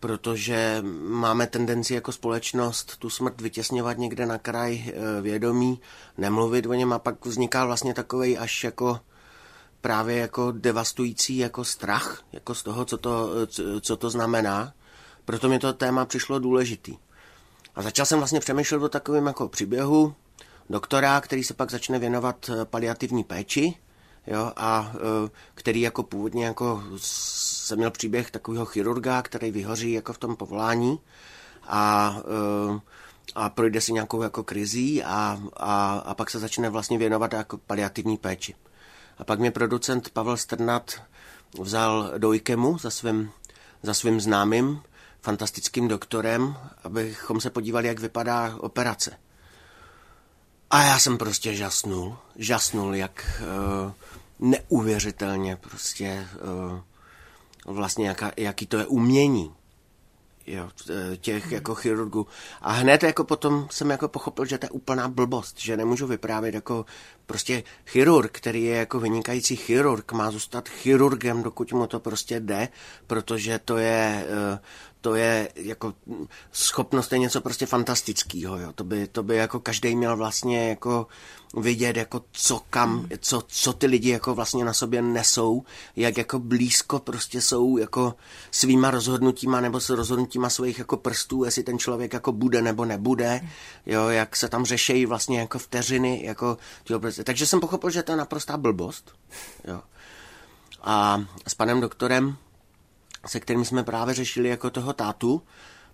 protože 0.00 0.82
máme 1.08 1.46
tendenci 1.46 1.94
jako 1.94 2.12
společnost 2.12 2.96
tu 2.96 3.10
smrt 3.10 3.40
vytěsňovat 3.40 3.98
někde 3.98 4.26
na 4.26 4.38
kraj 4.38 4.84
uh, 4.86 5.22
vědomí, 5.22 5.80
nemluvit 6.18 6.66
o 6.66 6.74
něm 6.74 6.92
a 6.92 6.98
pak 6.98 7.26
vzniká 7.26 7.64
vlastně 7.66 7.94
takový 7.94 8.38
až 8.38 8.64
jako 8.64 9.00
právě 9.80 10.16
jako 10.16 10.52
devastující 10.52 11.36
jako 11.36 11.64
strach, 11.64 12.22
jako 12.32 12.54
z 12.54 12.62
toho, 12.62 12.84
co 12.84 12.98
to, 12.98 13.30
co 13.80 13.96
to 13.96 14.10
znamená. 14.10 14.72
Proto 15.24 15.48
mi 15.48 15.58
to 15.58 15.72
téma 15.72 16.04
přišlo 16.04 16.38
důležitý. 16.38 16.96
A 17.74 17.82
začal 17.82 18.06
jsem 18.06 18.18
vlastně 18.18 18.40
přemýšlet 18.40 18.82
o 18.82 18.88
takovém 18.88 19.26
jako 19.26 19.48
příběhu 19.48 20.14
doktora, 20.70 21.20
který 21.20 21.44
se 21.44 21.54
pak 21.54 21.70
začne 21.70 21.98
věnovat 21.98 22.50
eh, 22.52 22.64
paliativní 22.64 23.24
péči, 23.24 23.74
jo, 24.26 24.52
a 24.56 24.92
eh, 24.94 25.30
který 25.54 25.80
jako 25.80 26.02
původně 26.02 26.44
jako 26.44 26.82
jsem 27.68 27.78
měl 27.78 27.90
příběh 27.90 28.30
takového 28.30 28.66
chirurga, 28.66 29.22
který 29.22 29.50
vyhoří 29.50 29.92
jako 29.92 30.12
v 30.12 30.18
tom 30.18 30.36
povolání 30.36 31.00
a, 31.62 32.16
eh, 32.76 32.80
a 33.34 33.48
projde 33.48 33.80
si 33.80 33.92
nějakou 33.92 34.22
jako 34.22 34.44
krizí 34.44 35.04
a, 35.04 35.40
a, 35.56 35.98
a 35.98 36.14
pak 36.14 36.30
se 36.30 36.38
začne 36.38 36.70
vlastně 36.70 36.98
věnovat 36.98 37.32
jako 37.32 37.58
paliativní 37.58 38.16
péči. 38.16 38.54
A 39.18 39.24
pak 39.24 39.38
mě 39.38 39.50
producent 39.50 40.10
Pavel 40.10 40.36
Strnat 40.36 41.02
vzal 41.60 42.12
do 42.18 42.32
IKEMu 42.32 42.78
za 42.78 42.90
svým, 42.90 43.30
za 43.82 43.94
svým 43.94 44.20
známým, 44.20 44.82
fantastickým 45.20 45.88
doktorem, 45.88 46.56
abychom 46.84 47.40
se 47.40 47.50
podívali, 47.50 47.88
jak 47.88 47.98
vypadá 47.98 48.56
operace. 48.60 49.18
A 50.70 50.82
já 50.82 50.98
jsem 50.98 51.18
prostě 51.18 51.54
žasnul, 51.54 52.16
žasnul, 52.36 52.94
jak 52.94 53.40
uh, 53.40 53.92
neuvěřitelně 54.38 55.56
prostě 55.56 56.28
uh, 56.72 56.80
vlastně 57.72 58.08
jaka, 58.08 58.32
jaký 58.36 58.66
to 58.66 58.78
je 58.78 58.86
umění 58.86 59.52
jo, 60.48 60.68
eh, 60.90 61.16
těch 61.16 61.44
hmm. 61.44 61.54
jako 61.54 61.74
chirurgů. 61.74 62.26
A 62.60 62.72
hned 62.72 63.02
jako 63.02 63.24
potom 63.24 63.66
jsem 63.70 63.90
jako 63.90 64.08
pochopil, 64.08 64.44
že 64.44 64.58
to 64.58 64.66
je 64.66 64.70
úplná 64.70 65.08
blbost, 65.08 65.60
že 65.60 65.76
nemůžu 65.76 66.06
vyprávět 66.06 66.54
jako 66.54 66.86
prostě 67.28 67.62
chirurg, 67.86 68.30
který 68.32 68.64
je 68.64 68.76
jako 68.76 69.00
vynikající 69.00 69.56
chirurg, 69.56 70.12
má 70.12 70.30
zůstat 70.30 70.68
chirurgem, 70.68 71.42
dokud 71.42 71.72
mu 71.72 71.86
to 71.86 72.00
prostě 72.00 72.40
jde, 72.40 72.68
protože 73.06 73.60
to 73.64 73.76
je, 73.76 74.26
to 75.00 75.14
je 75.14 75.48
jako 75.56 75.94
schopnost 76.52 77.12
je 77.12 77.18
něco 77.18 77.40
prostě 77.40 77.66
fantastického, 77.66 78.58
jo. 78.58 78.72
To 78.72 78.84
by, 78.84 79.06
to 79.06 79.22
by 79.22 79.36
jako 79.36 79.60
každý 79.60 79.96
měl 79.96 80.16
vlastně 80.16 80.68
jako 80.68 81.06
vidět, 81.56 81.96
jako 81.96 82.24
co 82.32 82.62
kam, 82.70 82.98
hmm. 82.98 83.08
co, 83.20 83.42
co 83.46 83.72
ty 83.72 83.86
lidi 83.86 84.10
jako 84.10 84.34
vlastně 84.34 84.64
na 84.64 84.72
sobě 84.72 85.02
nesou, 85.02 85.64
jak 85.96 86.18
jako 86.18 86.38
blízko 86.38 86.98
prostě 86.98 87.40
jsou 87.40 87.78
jako 87.78 88.14
svýma 88.50 88.90
rozhodnutíma 88.90 89.60
nebo 89.60 89.80
s 89.80 89.90
rozhodnutíma 89.90 90.50
svých 90.50 90.78
jako 90.78 90.96
prstů, 90.96 91.44
jestli 91.44 91.62
ten 91.62 91.78
člověk 91.78 92.12
jako 92.12 92.32
bude 92.32 92.62
nebo 92.62 92.84
nebude, 92.84 93.30
hmm. 93.30 93.48
jo, 93.86 94.08
jak 94.08 94.36
se 94.36 94.48
tam 94.48 94.64
řešejí 94.64 95.06
vlastně 95.06 95.40
jako 95.40 95.58
vteřiny, 95.58 96.24
jako, 96.24 96.56
tyjo, 96.84 97.00
prostě. 97.18 97.24
takže 97.24 97.46
jsem 97.46 97.60
pochopil, 97.60 97.90
že 97.90 98.02
to 98.02 98.12
je 98.12 98.16
naprostá 98.16 98.56
blbost, 98.56 99.12
jo. 99.64 99.82
A 100.82 101.20
s 101.46 101.54
panem 101.54 101.80
doktorem 101.80 102.36
se 103.26 103.40
kterým 103.40 103.64
jsme 103.64 103.84
právě 103.84 104.14
řešili 104.14 104.48
jako 104.48 104.70
toho 104.70 104.92
tátu, 104.92 105.42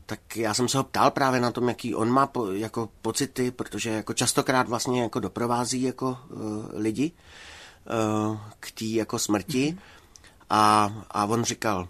tak 0.07 0.37
já 0.37 0.55
jsem 0.55 0.69
se 0.69 0.79
ho 0.79 0.85
ptal 0.85 1.11
právě 1.11 1.41
na 1.41 1.51
tom, 1.51 1.69
jaký 1.69 1.95
on 1.95 2.11
má 2.11 2.27
po, 2.27 2.53
jako 2.53 2.89
pocity, 3.03 3.51
protože 3.51 3.91
jako 3.91 4.15
častokrát 4.15 4.69
vlastně 4.69 5.03
jako 5.03 5.21
doprovází 5.21 5.83
jako 5.83 6.19
uh, 6.29 6.67
lidi 6.73 7.13
uh, 7.13 8.39
k 8.61 8.71
té 8.71 8.85
jako 8.85 9.19
smrti 9.19 9.73
mm-hmm. 9.73 9.79
a, 10.51 10.93
a 11.11 11.25
on 11.25 11.45
říkal, 11.45 11.89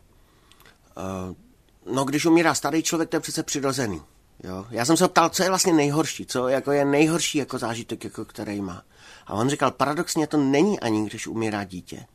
uh, 0.96 1.94
no 1.94 2.04
když 2.04 2.26
umírá 2.26 2.54
starý 2.54 2.82
člověk, 2.82 3.10
to 3.10 3.16
je 3.16 3.20
přece 3.20 3.42
přirozený. 3.42 4.02
Jo? 4.44 4.66
Já 4.70 4.84
jsem 4.84 4.96
se 4.96 5.08
ptal, 5.08 5.28
co 5.28 5.42
je 5.42 5.48
vlastně 5.48 5.72
nejhorší, 5.72 6.26
co 6.26 6.48
jako 6.48 6.72
je 6.72 6.84
nejhorší 6.84 7.38
jako 7.38 7.58
zážitek, 7.58 8.04
jako 8.04 8.24
který 8.24 8.60
má. 8.60 8.82
A 9.26 9.34
on 9.34 9.48
říkal, 9.48 9.70
paradoxně 9.70 10.26
to 10.26 10.36
není 10.36 10.80
ani, 10.80 11.06
když 11.06 11.26
umírá 11.26 11.64
dítě. 11.64 12.06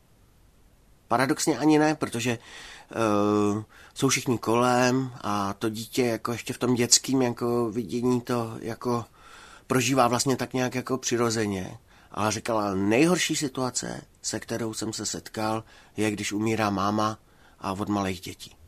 Paradoxně 1.08 1.58
ani 1.58 1.78
ne, 1.78 1.94
protože 1.94 2.38
uh, 3.56 3.62
jsou 3.94 4.08
všichni 4.08 4.38
kolem 4.38 5.12
a 5.20 5.52
to 5.52 5.68
dítě 5.68 6.06
jako 6.06 6.32
ještě 6.32 6.52
v 6.52 6.58
tom 6.58 6.74
dětském 6.74 7.22
jako 7.22 7.70
vidění 7.70 8.20
to 8.20 8.56
jako 8.60 9.04
prožívá 9.66 10.08
vlastně 10.08 10.36
tak 10.36 10.54
nějak 10.54 10.74
jako 10.74 10.98
přirozeně. 10.98 11.78
Ale 12.10 12.32
říkala, 12.32 12.74
nejhorší 12.74 13.36
situace, 13.36 14.02
se 14.22 14.40
kterou 14.40 14.74
jsem 14.74 14.92
se 14.92 15.06
setkal, 15.06 15.64
je, 15.96 16.10
když 16.10 16.32
umírá 16.32 16.70
máma 16.70 17.18
a 17.60 17.72
od 17.72 17.88
malých 17.88 18.20
dětí 18.20 18.59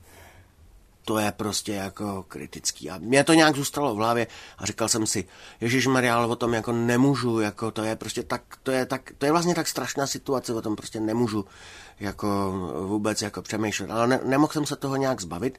to 1.05 1.19
je 1.19 1.33
prostě 1.33 1.73
jako 1.73 2.25
kritický. 2.29 2.91
A 2.91 2.99
mě 2.99 3.25
to 3.25 3.35
nějak 3.35 3.57
zůstalo 3.57 3.95
v 3.95 3.99
hlavě 3.99 4.27
a 4.59 4.67
říkal 4.67 4.88
jsem 4.88 5.07
si, 5.07 5.25
Ježíš 5.61 5.87
Maria, 5.87 6.17
ale 6.17 6.27
o 6.27 6.37
tom 6.37 6.55
jako 6.55 6.73
nemůžu, 6.73 7.41
jako 7.41 7.71
to 7.71 7.83
je 7.83 7.97
prostě 7.97 8.23
tak, 8.23 8.43
to 8.62 8.71
je 8.71 8.87
tak, 8.87 9.12
to 9.19 9.27
je 9.27 9.33
vlastně 9.33 9.55
tak 9.55 9.69
strašná 9.69 10.07
situace, 10.07 10.55
o 10.55 10.62
tom 10.62 10.77
prostě 10.77 11.01
nemůžu 11.01 11.45
jako 12.01 12.53
vůbec 12.87 13.23
jako 13.23 13.43
přemýšlet. 13.43 13.91
Ale 13.91 14.07
ne, 14.07 14.21
nemohl 14.25 14.53
jsem 14.53 14.67
se 14.67 14.77
toho 14.77 14.97
nějak 14.97 15.21
zbavit. 15.21 15.59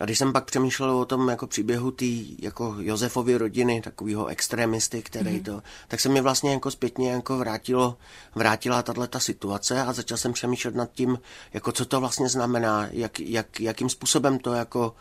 A 0.00 0.04
když 0.04 0.18
jsem 0.18 0.32
pak 0.32 0.44
přemýšlel 0.44 0.98
o 0.98 1.04
tom 1.04 1.28
jako 1.28 1.46
příběhu 1.46 1.90
té 1.90 2.04
jako 2.38 2.76
Josefovy 2.78 3.36
rodiny, 3.36 3.80
takového 3.80 4.26
extremisty, 4.26 5.02
který 5.02 5.30
mm-hmm. 5.30 5.44
to, 5.44 5.62
tak 5.88 6.00
se 6.00 6.08
mi 6.08 6.20
vlastně 6.20 6.52
jako 6.52 6.70
zpětně 6.70 7.10
jako 7.10 7.38
vrátilo, 7.38 7.96
vrátila 8.34 8.82
tahle 8.82 9.08
ta 9.08 9.20
situace 9.20 9.82
a 9.82 9.92
začal 9.92 10.18
jsem 10.18 10.32
přemýšlet 10.32 10.74
nad 10.74 10.92
tím, 10.92 11.18
jako 11.52 11.72
co 11.72 11.84
to 11.84 12.00
vlastně 12.00 12.28
znamená, 12.28 12.88
jak, 12.90 13.20
jak, 13.20 13.60
jakým 13.60 13.88
způsobem 13.88 14.38
to 14.38 14.52
jako 14.52 14.94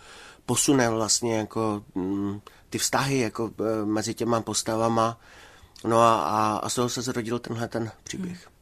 posune 0.45 0.89
vlastně 0.89 1.37
jako 1.37 1.83
mm, 1.95 2.41
ty 2.69 2.77
vztahy 2.77 3.19
jako 3.19 3.51
e, 3.59 3.85
mezi 3.85 4.13
těma 4.13 4.41
postavama. 4.41 5.19
No 5.83 5.99
a, 5.99 6.21
a, 6.21 6.57
a 6.57 6.69
z 6.69 6.75
toho 6.75 6.89
se 6.89 7.01
zrodil 7.01 7.39
tenhle 7.39 7.67
ten 7.67 7.91
příběh. 8.03 8.47
Mm. 8.47 8.54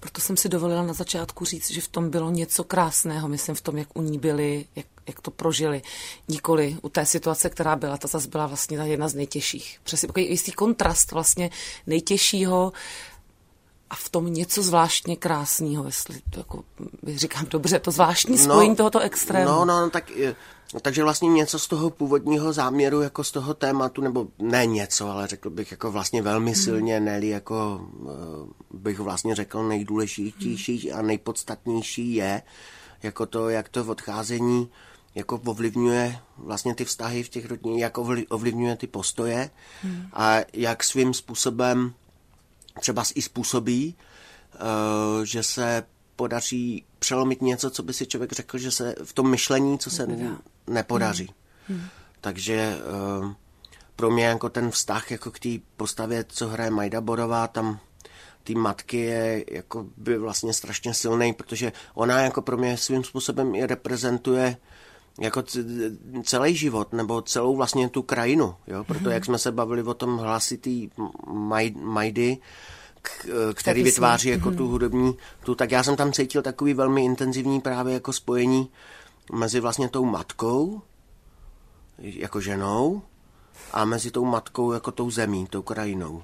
Proto 0.00 0.20
jsem 0.20 0.36
si 0.36 0.48
dovolila 0.48 0.82
na 0.82 0.92
začátku 0.92 1.44
říct, 1.44 1.70
že 1.70 1.80
v 1.80 1.88
tom 1.88 2.10
bylo 2.10 2.30
něco 2.30 2.64
krásného, 2.64 3.28
myslím 3.28 3.54
v 3.54 3.60
tom, 3.60 3.78
jak 3.78 3.88
u 3.94 4.02
ní 4.02 4.18
byli, 4.18 4.66
jak, 4.76 4.86
jak 5.06 5.20
to 5.20 5.30
prožili. 5.30 5.82
Nikoli 6.28 6.76
u 6.82 6.88
té 6.88 7.06
situace, 7.06 7.50
která 7.50 7.76
byla, 7.76 7.96
ta 7.96 8.08
zase 8.08 8.28
byla 8.28 8.46
vlastně 8.46 8.76
jedna 8.76 9.08
z 9.08 9.14
nejtěžších. 9.14 9.80
Přesně 9.82 10.06
takový 10.06 10.30
jistý 10.30 10.52
kontrast 10.52 11.12
vlastně 11.12 11.50
nejtěžšího 11.86 12.72
a 13.90 13.94
v 13.94 14.08
tom 14.08 14.32
něco 14.32 14.62
zvláštně 14.62 15.16
krásného, 15.16 15.86
jestli 15.86 16.20
to 16.30 16.40
jako, 16.40 16.64
říkám 17.06 17.46
dobře, 17.50 17.78
to 17.78 17.90
zvláštní 17.90 18.36
no, 18.36 18.44
spojení 18.44 18.70
no, 18.70 18.76
tohoto 18.76 18.98
extrému. 19.00 19.50
No, 19.50 19.64
no, 19.64 19.90
tak 19.90 20.10
No, 20.74 20.80
takže 20.80 21.02
vlastně 21.02 21.28
něco 21.28 21.58
z 21.58 21.68
toho 21.68 21.90
původního 21.90 22.52
záměru, 22.52 23.00
jako 23.00 23.24
z 23.24 23.30
toho 23.30 23.54
tématu, 23.54 24.02
nebo 24.02 24.26
ne 24.38 24.66
něco, 24.66 25.10
ale 25.10 25.26
řekl 25.26 25.50
bych 25.50 25.70
jako 25.70 25.92
vlastně 25.92 26.22
velmi 26.22 26.52
hmm. 26.52 26.62
silně, 26.62 27.00
neli 27.00 27.28
jako 27.28 27.88
eh, 28.04 28.66
bych 28.70 28.98
vlastně 28.98 29.34
řekl 29.34 29.68
nejdůležitější 29.68 30.92
a 30.92 31.02
nejpodstatnější 31.02 32.14
je, 32.14 32.42
jako 33.02 33.26
to, 33.26 33.48
jak 33.48 33.68
to 33.68 33.84
odcházení 33.84 34.68
jako 35.14 35.40
ovlivňuje 35.46 36.18
vlastně 36.36 36.74
ty 36.74 36.84
vztahy 36.84 37.22
v 37.22 37.28
těch 37.28 37.46
rodině, 37.46 37.82
jak 37.82 37.98
ovlivňuje 38.28 38.76
ty 38.76 38.86
postoje 38.86 39.50
hmm. 39.82 40.06
a 40.12 40.36
jak 40.52 40.84
svým 40.84 41.14
způsobem 41.14 41.94
třeba 42.80 43.04
i 43.14 43.22
způsobí, 43.22 43.94
uh, 44.54 45.24
že 45.24 45.42
se 45.42 45.84
podaří 46.16 46.84
přelomit 46.98 47.42
něco, 47.42 47.70
co 47.70 47.82
by 47.82 47.92
si 47.92 48.06
člověk 48.06 48.32
řekl, 48.32 48.58
že 48.58 48.70
se 48.70 48.94
v 49.04 49.12
tom 49.12 49.30
myšlení, 49.30 49.78
co 49.78 49.90
se 49.90 50.06
nepodaří. 50.70 51.30
Hmm. 51.68 51.78
Hmm. 51.78 51.88
Takže 52.20 52.76
uh, 53.20 53.32
pro 53.96 54.10
mě 54.10 54.24
jako 54.24 54.48
ten 54.48 54.70
vztah 54.70 55.10
jako 55.10 55.30
k 55.30 55.38
té 55.38 55.48
postavě, 55.76 56.24
co 56.28 56.48
hraje 56.48 56.70
Majda 56.70 57.00
Borová, 57.00 57.48
tam 57.48 57.80
té 58.44 58.54
matky 58.54 58.96
je 58.96 59.44
jako 59.50 59.86
by 59.96 60.18
vlastně 60.18 60.52
strašně 60.52 60.94
silný, 60.94 61.32
protože 61.32 61.72
ona 61.94 62.20
jako 62.20 62.42
pro 62.42 62.56
mě 62.56 62.76
svým 62.76 63.04
způsobem 63.04 63.54
i 63.54 63.66
reprezentuje 63.66 64.56
jako 65.20 65.42
celý 66.24 66.56
život, 66.56 66.92
nebo 66.92 67.22
celou 67.22 67.56
vlastně 67.56 67.88
tu 67.88 68.02
krajinu, 68.02 68.54
jo? 68.66 68.84
proto 68.84 69.04
mm-hmm. 69.04 69.12
jak 69.12 69.24
jsme 69.24 69.38
se 69.38 69.52
bavili 69.52 69.82
o 69.82 69.94
tom 69.94 70.18
hlasitý 70.18 70.90
Majdy, 71.74 72.38
který 73.54 73.82
vytváří 73.82 74.28
jako 74.28 74.50
mm-hmm. 74.50 74.56
tu 74.56 74.68
hudební, 74.68 75.16
tu, 75.44 75.54
tak 75.54 75.70
já 75.70 75.82
jsem 75.82 75.96
tam 75.96 76.12
cítil 76.12 76.42
takový 76.42 76.74
velmi 76.74 77.04
intenzivní 77.04 77.60
právě 77.60 77.94
jako 77.94 78.12
spojení 78.12 78.70
mezi 79.32 79.60
vlastně 79.60 79.88
tou 79.88 80.04
matkou, 80.04 80.82
jako 81.98 82.40
ženou, 82.40 83.02
a 83.72 83.84
mezi 83.84 84.10
tou 84.10 84.24
matkou 84.24 84.72
jako 84.72 84.92
tou 84.92 85.10
zemí, 85.10 85.46
tou 85.50 85.62
krajinou. 85.62 86.22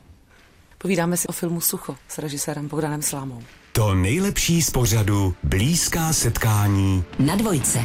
Povídáme 0.78 1.16
si 1.16 1.28
o 1.28 1.32
filmu 1.32 1.60
Sucho 1.60 1.96
s 2.08 2.18
režisérem 2.18 2.68
Bogdanem 2.68 3.02
Slámou. 3.02 3.42
To 3.72 3.94
nejlepší 3.94 4.62
z 4.62 4.70
pořadu 4.70 5.34
Blízká 5.42 6.12
setkání 6.12 7.04
na 7.18 7.36
dvojce. 7.36 7.84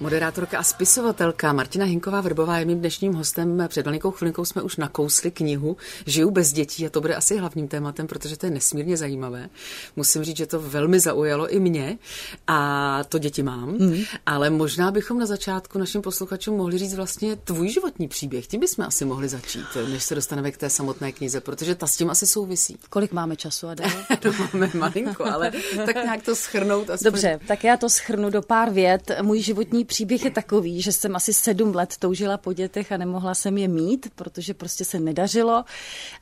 Moderátorka 0.00 0.58
a 0.58 0.62
spisovatelka 0.62 1.52
Martina 1.52 1.84
Hinková 1.84 2.20
Vrbová 2.20 2.58
je 2.58 2.64
mým 2.64 2.78
dnešním 2.78 3.14
hostem. 3.14 3.64
Před 3.68 3.86
velikou 3.86 4.10
chvilinkou 4.10 4.44
jsme 4.44 4.62
už 4.62 4.76
nakousli 4.76 5.30
knihu 5.30 5.76
Žiju 6.06 6.30
bez 6.30 6.52
dětí 6.52 6.86
a 6.86 6.90
to 6.90 7.00
bude 7.00 7.14
asi 7.14 7.36
hlavním 7.38 7.68
tématem, 7.68 8.06
protože 8.06 8.36
to 8.36 8.46
je 8.46 8.50
nesmírně 8.50 8.96
zajímavé. 8.96 9.48
Musím 9.96 10.24
říct, 10.24 10.36
že 10.36 10.46
to 10.46 10.60
velmi 10.60 11.00
zaujalo 11.00 11.48
i 11.48 11.60
mě 11.60 11.98
a 12.46 13.00
to 13.08 13.18
děti 13.18 13.42
mám, 13.42 13.68
mm. 13.68 14.02
ale 14.26 14.50
možná 14.50 14.90
bychom 14.90 15.18
na 15.18 15.26
začátku 15.26 15.78
našim 15.78 16.02
posluchačům 16.02 16.56
mohli 16.56 16.78
říct 16.78 16.94
vlastně 16.94 17.36
tvůj 17.36 17.68
životní 17.68 18.08
příběh. 18.08 18.46
Tím 18.46 18.60
bychom 18.60 18.84
asi 18.84 19.04
mohli 19.04 19.28
začít, 19.28 19.66
než 19.88 20.04
se 20.04 20.14
dostaneme 20.14 20.50
k 20.50 20.56
té 20.56 20.70
samotné 20.70 21.12
knize, 21.12 21.40
protože 21.40 21.74
ta 21.74 21.86
s 21.86 21.96
tím 21.96 22.10
asi 22.10 22.26
souvisí. 22.26 22.78
Kolik 22.90 23.12
máme 23.12 23.36
času, 23.36 23.68
Adele? 23.68 23.92
no, 24.24 24.32
máme 24.52 24.70
malinko, 24.74 25.24
ale 25.24 25.52
tak 25.86 25.94
nějak 25.94 26.22
to 26.22 26.36
schrnout. 26.36 26.90
Aspoň... 26.90 27.04
Dobře, 27.04 27.40
tak 27.48 27.64
já 27.64 27.76
to 27.76 27.88
schrnu 27.88 28.30
do 28.30 28.42
pár 28.42 28.70
vět. 28.70 29.10
Můj 29.22 29.40
životní 29.40 29.87
příběh 29.88 30.24
je 30.24 30.30
takový, 30.30 30.82
že 30.82 30.92
jsem 30.92 31.16
asi 31.16 31.32
sedm 31.32 31.74
let 31.74 31.94
toužila 31.98 32.36
po 32.36 32.52
dětech 32.52 32.92
a 32.92 32.96
nemohla 32.96 33.34
jsem 33.34 33.58
je 33.58 33.68
mít, 33.68 34.12
protože 34.14 34.54
prostě 34.54 34.84
se 34.84 35.00
nedařilo. 35.00 35.64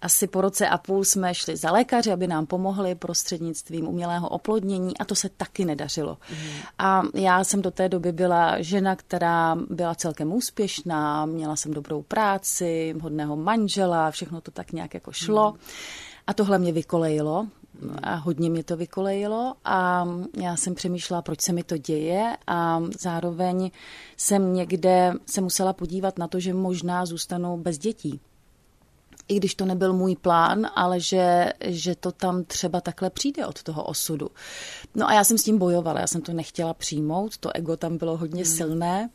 Asi 0.03 0.27
po 0.27 0.41
roce 0.41 0.69
a 0.69 0.79
půl 0.79 1.05
jsme 1.05 1.35
šli 1.35 1.57
za 1.57 1.71
lékaři, 1.71 2.13
aby 2.13 2.27
nám 2.27 2.47
pomohli 2.47 2.95
prostřednictvím 2.95 3.89
umělého 3.89 4.29
oplodnění 4.29 4.99
a 4.99 5.05
to 5.05 5.15
se 5.15 5.29
taky 5.29 5.65
nedařilo. 5.65 6.19
Mm. 6.31 6.37
A 6.79 7.03
já 7.15 7.45
jsem 7.45 7.63
do 7.63 7.71
té 7.71 7.89
doby 7.89 8.13
byla 8.13 8.63
žena, 8.63 8.97
která 8.97 9.57
byla 9.71 9.95
celkem 9.95 10.33
úspěšná, 10.33 11.27
měla 11.27 11.57
jsem 11.57 11.75
dobrou 11.75 12.03
práci, 12.03 12.95
hodného 13.01 13.37
manžela, 13.37 14.11
všechno 14.11 14.41
to 14.41 14.51
tak 14.51 14.73
nějak 14.73 14.95
jako 14.95 15.13
šlo. 15.13 15.51
Mm. 15.53 15.59
A 16.27 16.35
tohle 16.35 16.59
mě 16.59 16.73
vykolejilo 16.73 17.47
a 18.03 18.15
hodně 18.15 18.51
mě 18.51 18.65
to 18.65 18.77
vykolejilo 18.77 19.55
a 19.65 20.09
já 20.43 20.57
jsem 20.57 20.75
přemýšlela, 20.75 21.23
proč 21.23 21.41
se 21.41 21.53
mi 21.53 21.63
to 21.63 21.77
děje 21.77 22.37
a 22.47 22.83
zároveň 23.01 23.71
jsem 24.17 24.55
někde 24.55 25.13
se 25.27 25.41
musela 25.41 25.73
podívat 25.73 26.19
na 26.19 26.29
to, 26.29 26.41
že 26.41 26.55
možná 26.55 27.07
zůstanu 27.07 27.57
bez 27.57 27.79
dětí. 27.79 28.21
I 29.29 29.37
když 29.37 29.55
to 29.55 29.65
nebyl 29.65 29.93
můj 29.93 30.17
plán, 30.17 30.67
ale 30.75 31.01
že, 31.01 31.53
že 31.67 31.95
to 31.95 32.13
tam 32.13 32.45
třeba 32.45 32.81
takhle 32.81 33.11
přijde 33.11 33.47
od 33.47 33.63
toho 33.63 33.85
osudu. 33.85 34.29
No 34.95 35.09
a 35.09 35.13
já 35.13 35.25
jsem 35.25 35.39
s 35.39 35.45
tím 35.45 35.59
bojovala, 35.59 36.01
já 36.01 36.07
jsem 36.07 36.23
to 36.23 36.33
nechtěla 36.33 36.75
přijmout, 36.75 37.39
to 37.39 37.57
ego 37.57 37.77
tam 37.77 37.99
bylo 37.99 38.17
hodně 38.17 38.45
hmm. 38.45 38.53
silné. 38.53 39.11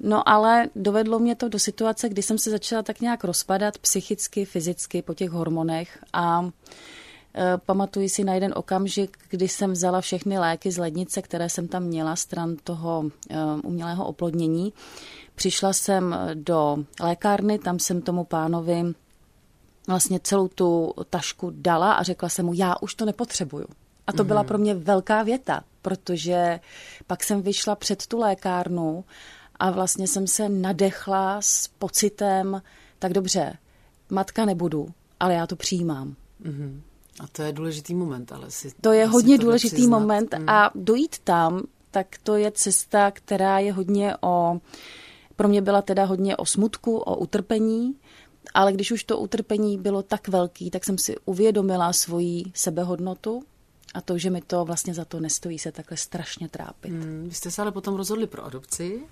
No 0.00 0.28
ale 0.28 0.68
dovedlo 0.76 1.18
mě 1.18 1.34
to 1.34 1.48
do 1.48 1.58
situace, 1.58 2.08
kdy 2.08 2.22
jsem 2.22 2.38
se 2.38 2.50
začala 2.50 2.82
tak 2.82 3.00
nějak 3.00 3.24
rozpadat 3.24 3.78
psychicky, 3.78 4.44
fyzicky 4.44 5.02
po 5.02 5.14
těch 5.14 5.30
hormonech 5.30 5.98
a 6.12 6.50
pamatuji 7.66 8.08
si 8.08 8.24
na 8.24 8.34
jeden 8.34 8.52
okamžik, 8.56 9.18
kdy 9.28 9.48
jsem 9.48 9.72
vzala 9.72 10.00
všechny 10.00 10.38
léky 10.38 10.70
z 10.70 10.78
lednice, 10.78 11.22
které 11.22 11.48
jsem 11.48 11.68
tam 11.68 11.82
měla 11.82 12.16
stran 12.16 12.56
toho 12.64 13.04
eh, 13.30 13.36
umělého 13.64 14.06
oplodnění. 14.06 14.72
Přišla 15.34 15.72
jsem 15.72 16.18
do 16.34 16.84
lékárny, 17.00 17.58
tam 17.58 17.78
jsem 17.78 18.02
tomu 18.02 18.24
pánovi 18.24 18.94
vlastně 19.86 20.20
celou 20.22 20.48
tu 20.48 20.94
tašku 21.10 21.52
dala 21.54 21.92
a 21.92 22.02
řekla 22.02 22.28
jsem 22.28 22.46
mu, 22.46 22.52
já 22.54 22.74
už 22.80 22.94
to 22.94 23.04
nepotřebuju. 23.04 23.66
A 24.06 24.12
to 24.12 24.22
mm-hmm. 24.22 24.26
byla 24.26 24.40
mhm. 24.40 24.48
pro 24.48 24.58
mě 24.58 24.74
velká 24.74 25.22
věta, 25.22 25.64
protože 25.82 26.60
pak 27.06 27.24
jsem 27.24 27.42
vyšla 27.42 27.76
před 27.76 28.06
tu 28.06 28.18
lékárnu 28.18 29.04
a 29.56 29.70
vlastně 29.70 30.08
jsem 30.08 30.26
se 30.26 30.48
nadechla 30.48 31.42
s 31.42 31.68
pocitem, 31.68 32.62
tak 32.98 33.12
dobře, 33.12 33.56
matka 34.10 34.44
nebudu, 34.44 34.88
ale 35.20 35.34
já 35.34 35.46
to 35.46 35.56
přijímám. 35.56 36.14
Mm-hmm. 36.44 36.80
A 37.20 37.26
to 37.32 37.42
je 37.42 37.52
důležitý 37.52 37.94
moment, 37.94 38.32
ale 38.32 38.50
si 38.50 38.72
To 38.80 38.92
je 38.92 39.06
hodně 39.06 39.38
to 39.38 39.44
důležitý 39.44 39.86
moment 39.86 40.34
mm. 40.38 40.48
a 40.48 40.70
dojít 40.74 41.18
tam, 41.18 41.62
tak 41.90 42.06
to 42.22 42.36
je 42.36 42.50
cesta, 42.50 43.10
která 43.10 43.58
je 43.58 43.72
hodně 43.72 44.16
o, 44.20 44.60
pro 45.36 45.48
mě 45.48 45.62
byla 45.62 45.82
teda 45.82 46.04
hodně 46.04 46.36
o 46.36 46.46
smutku, 46.46 46.96
o 46.96 47.16
utrpení, 47.16 47.94
ale 48.54 48.72
když 48.72 48.92
už 48.92 49.04
to 49.04 49.18
utrpení 49.18 49.78
bylo 49.78 50.02
tak 50.02 50.28
velký, 50.28 50.70
tak 50.70 50.84
jsem 50.84 50.98
si 50.98 51.16
uvědomila 51.24 51.92
svoji 51.92 52.44
sebehodnotu 52.54 53.42
a 53.94 54.00
to, 54.00 54.18
že 54.18 54.30
mi 54.30 54.40
to 54.40 54.64
vlastně 54.64 54.94
za 54.94 55.04
to 55.04 55.20
nestojí 55.20 55.58
se 55.58 55.72
takhle 55.72 55.96
strašně 55.96 56.48
trápit. 56.48 56.92
Hmm, 56.92 57.24
vy 57.28 57.34
jste 57.34 57.50
se 57.50 57.62
ale 57.62 57.72
potom 57.72 57.94
rozhodli 57.94 58.26
pro 58.26 58.44
adopci 58.44 59.02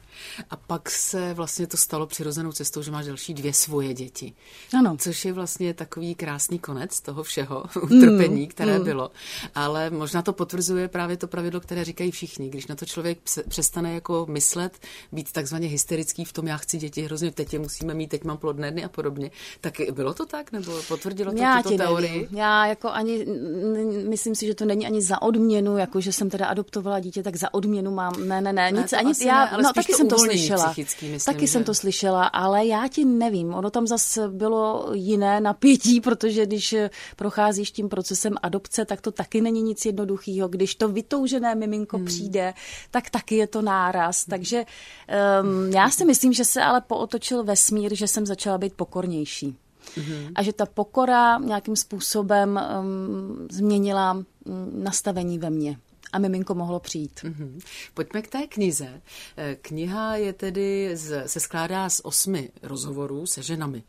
a 0.50 0.56
pak 0.56 0.90
se 0.90 1.34
vlastně 1.34 1.66
to 1.66 1.76
stalo 1.76 2.06
přirozenou 2.06 2.52
cestou, 2.52 2.82
že 2.82 2.90
máš 2.90 3.06
další 3.06 3.34
dvě 3.34 3.52
svoje 3.52 3.94
děti. 3.94 4.32
Ano. 4.78 4.96
Což 4.96 5.24
je 5.24 5.32
vlastně 5.32 5.74
takový 5.74 6.14
krásný 6.14 6.58
konec 6.58 7.00
toho 7.00 7.22
všeho 7.22 7.64
utrpení, 7.82 8.40
hmm, 8.40 8.46
které 8.46 8.74
hmm. 8.74 8.84
bylo. 8.84 9.10
Ale 9.54 9.90
možná 9.90 10.22
to 10.22 10.32
potvrzuje 10.32 10.88
právě 10.88 11.16
to 11.16 11.26
pravidlo, 11.26 11.60
které 11.60 11.84
říkají 11.84 12.10
všichni. 12.10 12.48
Když 12.48 12.66
na 12.66 12.74
to 12.74 12.86
člověk 12.86 13.18
přestane 13.48 13.94
jako 13.94 14.26
myslet, 14.28 14.78
být 15.12 15.32
takzvaně 15.32 15.68
hysterický 15.68 16.24
v 16.24 16.32
tom, 16.32 16.46
já 16.46 16.56
chci 16.56 16.78
děti 16.78 17.02
hrozně, 17.02 17.30
teď 17.30 17.52
je 17.52 17.58
musíme 17.58 17.94
mít, 17.94 18.08
teď 18.08 18.24
mám 18.24 18.36
plodné 18.36 18.70
dny 18.70 18.84
a 18.84 18.88
podobně. 18.88 19.30
Tak 19.60 19.74
bylo 19.92 20.14
to 20.14 20.26
tak? 20.26 20.52
Nebo 20.52 20.72
potvrdilo 20.88 21.32
to 21.32 21.38
já 21.38 21.62
tuto 21.62 21.76
teorii? 21.76 22.12
Nevím. 22.12 22.38
Já 22.38 22.66
jako 22.66 22.88
ani, 22.90 23.26
myslím 24.08 24.34
si, 24.34 24.46
že 24.46 24.54
to 24.54 24.64
není 24.70 24.86
ani 24.86 25.02
za 25.02 25.22
odměnu, 25.22 25.78
jako 25.78 26.00
že 26.00 26.12
jsem 26.12 26.30
teda 26.30 26.46
adoptovala 26.46 27.00
dítě, 27.00 27.22
tak 27.22 27.36
za 27.36 27.54
odměnu 27.54 27.90
mám, 27.90 28.28
ne, 28.28 28.40
ne, 28.40 28.52
ne, 28.52 28.70
nic, 28.72 28.92
ne, 28.92 28.98
ani, 28.98 29.12
já, 29.26 29.44
ne, 29.44 29.62
no 29.62 29.72
taky 29.72 29.92
jsem 29.92 30.08
to 30.08 30.18
slyšela, 30.18 30.74
myslím, 30.76 31.18
taky 31.24 31.46
že... 31.46 31.52
jsem 31.52 31.64
to 31.64 31.74
slyšela, 31.74 32.26
ale 32.26 32.66
já 32.66 32.88
ti 32.88 33.04
nevím, 33.04 33.54
ono 33.54 33.70
tam 33.70 33.86
zase 33.86 34.28
bylo 34.28 34.90
jiné 34.92 35.40
napětí, 35.40 36.00
protože 36.00 36.46
když 36.46 36.74
procházíš 37.16 37.70
tím 37.70 37.88
procesem 37.88 38.34
adopce, 38.42 38.84
tak 38.84 39.00
to 39.00 39.10
taky 39.12 39.40
není 39.40 39.62
nic 39.62 39.84
jednoduchého, 39.84 40.48
když 40.48 40.74
to 40.74 40.88
vytoužené 40.88 41.54
miminko 41.54 41.96
hmm. 41.96 42.06
přijde, 42.06 42.54
tak 42.90 43.10
taky 43.10 43.36
je 43.36 43.46
to 43.46 43.62
náraz, 43.62 44.26
hmm. 44.26 44.30
takže 44.30 44.64
um, 45.42 45.72
já 45.72 45.90
si 45.90 46.04
myslím, 46.04 46.32
že 46.32 46.44
se 46.44 46.62
ale 46.62 46.80
pootočil 46.80 47.44
vesmír, 47.44 47.94
že 47.94 48.08
jsem 48.08 48.26
začala 48.26 48.58
být 48.58 48.74
pokornější. 48.74 49.56
Mm-hmm. 49.96 50.32
A 50.34 50.42
že 50.42 50.52
ta 50.52 50.66
pokora 50.66 51.38
nějakým 51.38 51.76
způsobem 51.76 52.60
um, 52.80 53.48
změnila 53.50 54.12
um, 54.12 54.24
nastavení 54.84 55.38
ve 55.38 55.50
mně 55.50 55.78
a 56.12 56.18
miminko 56.18 56.54
mohlo 56.54 56.80
přijít. 56.80 57.20
Mm-hmm. 57.22 57.60
Pojďme 57.94 58.22
k 58.22 58.28
té 58.28 58.46
knize. 58.46 59.02
Eh, 59.36 59.56
kniha 59.62 60.16
je 60.16 60.32
tedy, 60.32 60.96
z, 60.96 61.28
se 61.28 61.40
skládá 61.40 61.88
z 61.88 62.00
osmi 62.04 62.50
rozhovorů 62.62 63.26
se 63.26 63.42
ženami. 63.42 63.82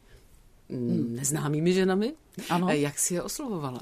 Mm. 0.70 1.16
Neznámými 1.16 1.74
ženami? 1.74 2.14
Ano. 2.50 2.68
Eh, 2.70 2.78
jak 2.78 3.00
si 3.00 3.14
je 3.14 3.22
oslovovala? 3.22 3.80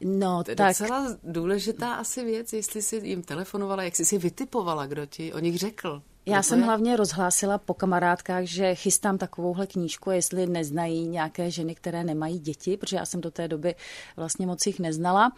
No, 0.00 0.44
to 0.44 0.50
je 0.50 0.56
tak... 0.56 0.68
docela 0.68 1.16
důležitá 1.24 1.94
asi 1.94 2.24
věc, 2.24 2.52
jestli 2.52 2.82
jsi 2.82 3.00
jim 3.04 3.22
telefonovala, 3.22 3.82
jak 3.82 3.96
jsi 3.96 4.04
si 4.04 4.18
vytipovala, 4.18 4.86
kdo 4.86 5.06
ti 5.06 5.32
o 5.32 5.38
nich 5.38 5.58
řekl. 5.58 6.02
Já 6.30 6.42
jsem 6.42 6.58
je? 6.58 6.64
hlavně 6.64 6.96
rozhlásila 6.96 7.58
po 7.58 7.74
kamarádkách, 7.74 8.44
že 8.44 8.74
chystám 8.74 9.18
takovouhle 9.18 9.66
knížku, 9.66 10.10
jestli 10.10 10.46
neznají 10.46 11.08
nějaké 11.08 11.50
ženy, 11.50 11.74
které 11.74 12.04
nemají 12.04 12.38
děti, 12.38 12.76
protože 12.76 12.96
já 12.96 13.06
jsem 13.06 13.20
do 13.20 13.30
té 13.30 13.48
doby 13.48 13.74
vlastně 14.16 14.46
moc 14.46 14.66
jich 14.66 14.80
neznala. 14.80 15.32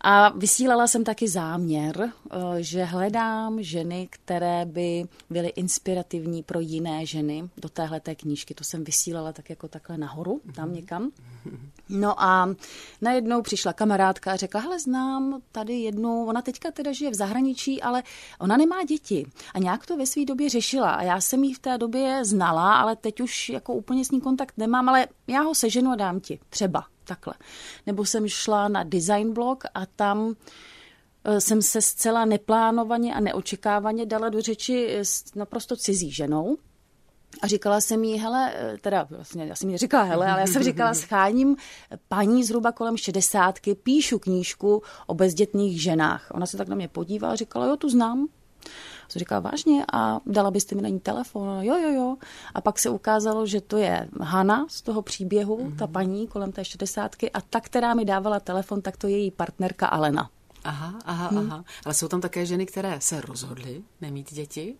A 0.00 0.28
vysílala 0.28 0.86
jsem 0.86 1.04
taky 1.04 1.28
záměr, 1.28 2.12
eh, 2.30 2.36
že 2.58 2.84
hledám 2.84 3.62
ženy, 3.62 4.08
které 4.10 4.64
by 4.64 5.04
byly 5.30 5.48
inspirativní 5.48 6.42
pro 6.42 6.60
jiné 6.60 7.06
ženy 7.06 7.48
do 7.56 7.68
téhle 7.68 8.00
té 8.00 8.14
knížky. 8.14 8.54
To 8.54 8.64
jsem 8.64 8.84
vysílala 8.84 9.32
tak 9.32 9.50
jako 9.50 9.68
takhle 9.68 9.98
nahoru, 9.98 10.40
tam 10.54 10.72
někam. 10.72 11.10
No 11.88 12.22
a 12.22 12.48
najednou 13.00 13.42
přišla 13.42 13.72
kamarádka 13.72 14.32
a 14.32 14.36
řekla, 14.36 14.60
hele, 14.60 14.80
znám 14.80 15.40
tady 15.52 15.74
jednu, 15.74 16.26
ona 16.26 16.42
teďka 16.42 16.70
teda 16.70 16.92
žije 16.92 17.10
v 17.10 17.14
zahraničí, 17.14 17.82
ale 17.82 18.02
ona 18.40 18.56
nemá 18.56 18.84
děti. 18.84 19.26
A 19.54 19.58
nějak 19.58 19.86
to 19.86 19.96
ve 19.96 20.06
své 20.06 20.24
době 20.24 20.48
řešila. 20.48 20.90
A 20.90 21.02
já 21.02 21.20
jsem 21.20 21.44
ji 21.44 21.54
v 21.54 21.58
té 21.58 21.78
době 21.78 22.24
znala, 22.24 22.76
ale 22.76 22.96
teď 22.96 23.20
už 23.20 23.48
jako 23.48 23.74
úplně 23.74 24.04
s 24.04 24.10
ní 24.10 24.20
kontakt 24.20 24.54
nemám, 24.56 24.88
ale 24.88 25.06
já 25.26 25.40
ho 25.40 25.54
seženu 25.54 25.90
a 25.90 25.96
dám 25.96 26.20
ti, 26.20 26.40
třeba 26.50 26.84
takhle. 27.08 27.34
Nebo 27.86 28.04
jsem 28.04 28.28
šla 28.28 28.68
na 28.68 28.82
design 28.82 29.32
blog 29.32 29.64
a 29.74 29.86
tam 29.86 30.34
eh, 31.24 31.40
jsem 31.40 31.62
se 31.62 31.82
zcela 31.82 32.24
neplánovaně 32.24 33.14
a 33.14 33.20
neočekávaně 33.20 34.06
dala 34.06 34.28
do 34.28 34.40
řeči 34.40 34.98
s 34.98 35.34
naprosto 35.34 35.76
cizí 35.76 36.10
ženou. 36.10 36.56
A 37.42 37.46
říkala 37.46 37.80
jsem 37.80 38.04
jí, 38.04 38.18
hele, 38.18 38.52
teda 38.80 39.06
vlastně, 39.10 39.46
já 39.46 39.54
jsem 39.54 39.70
jí 39.70 39.76
říkala, 39.76 40.04
hele, 40.04 40.30
ale 40.30 40.40
já 40.40 40.46
jsem 40.46 40.62
říkala, 40.62 40.94
scháním 41.04 41.56
paní 42.08 42.44
zhruba 42.44 42.72
kolem 42.72 42.96
šedesátky, 42.96 43.74
píšu 43.74 44.18
knížku 44.18 44.82
o 45.06 45.14
bezdětných 45.14 45.82
ženách. 45.82 46.26
Ona 46.30 46.46
se 46.46 46.56
tak 46.56 46.68
na 46.68 46.76
mě 46.76 46.88
podívala 46.88 47.32
a 47.32 47.36
říkala, 47.36 47.66
jo, 47.66 47.76
tu 47.76 47.88
znám. 47.88 48.28
Jsem 49.08 49.20
říkala, 49.20 49.40
vážně? 49.40 49.84
A 49.92 50.20
dala 50.26 50.50
byste 50.50 50.74
mi 50.74 50.82
na 50.82 50.88
ní 50.88 51.00
telefon? 51.00 51.62
Jo, 51.62 51.76
jo, 51.78 51.90
jo. 51.90 52.16
A 52.54 52.60
pak 52.60 52.78
se 52.78 52.90
ukázalo, 52.90 53.46
že 53.46 53.60
to 53.60 53.76
je 53.76 54.08
Hana 54.20 54.66
z 54.68 54.82
toho 54.82 55.02
příběhu, 55.02 55.56
mm-hmm. 55.56 55.76
ta 55.76 55.86
paní 55.86 56.26
kolem 56.26 56.52
té 56.52 56.64
šedesátky 56.64 57.30
a 57.30 57.40
ta, 57.40 57.60
která 57.60 57.94
mi 57.94 58.04
dávala 58.04 58.40
telefon, 58.40 58.82
tak 58.82 58.96
to 58.96 59.06
je 59.06 59.18
její 59.18 59.30
partnerka 59.30 59.86
Alena. 59.86 60.30
Aha, 60.64 60.98
aha, 61.04 61.28
hmm. 61.28 61.38
aha. 61.38 61.64
Ale 61.84 61.94
jsou 61.94 62.08
tam 62.08 62.20
také 62.20 62.46
ženy, 62.46 62.66
které 62.66 63.00
se 63.00 63.20
rozhodly 63.20 63.82
nemít 64.00 64.34
děti? 64.34 64.76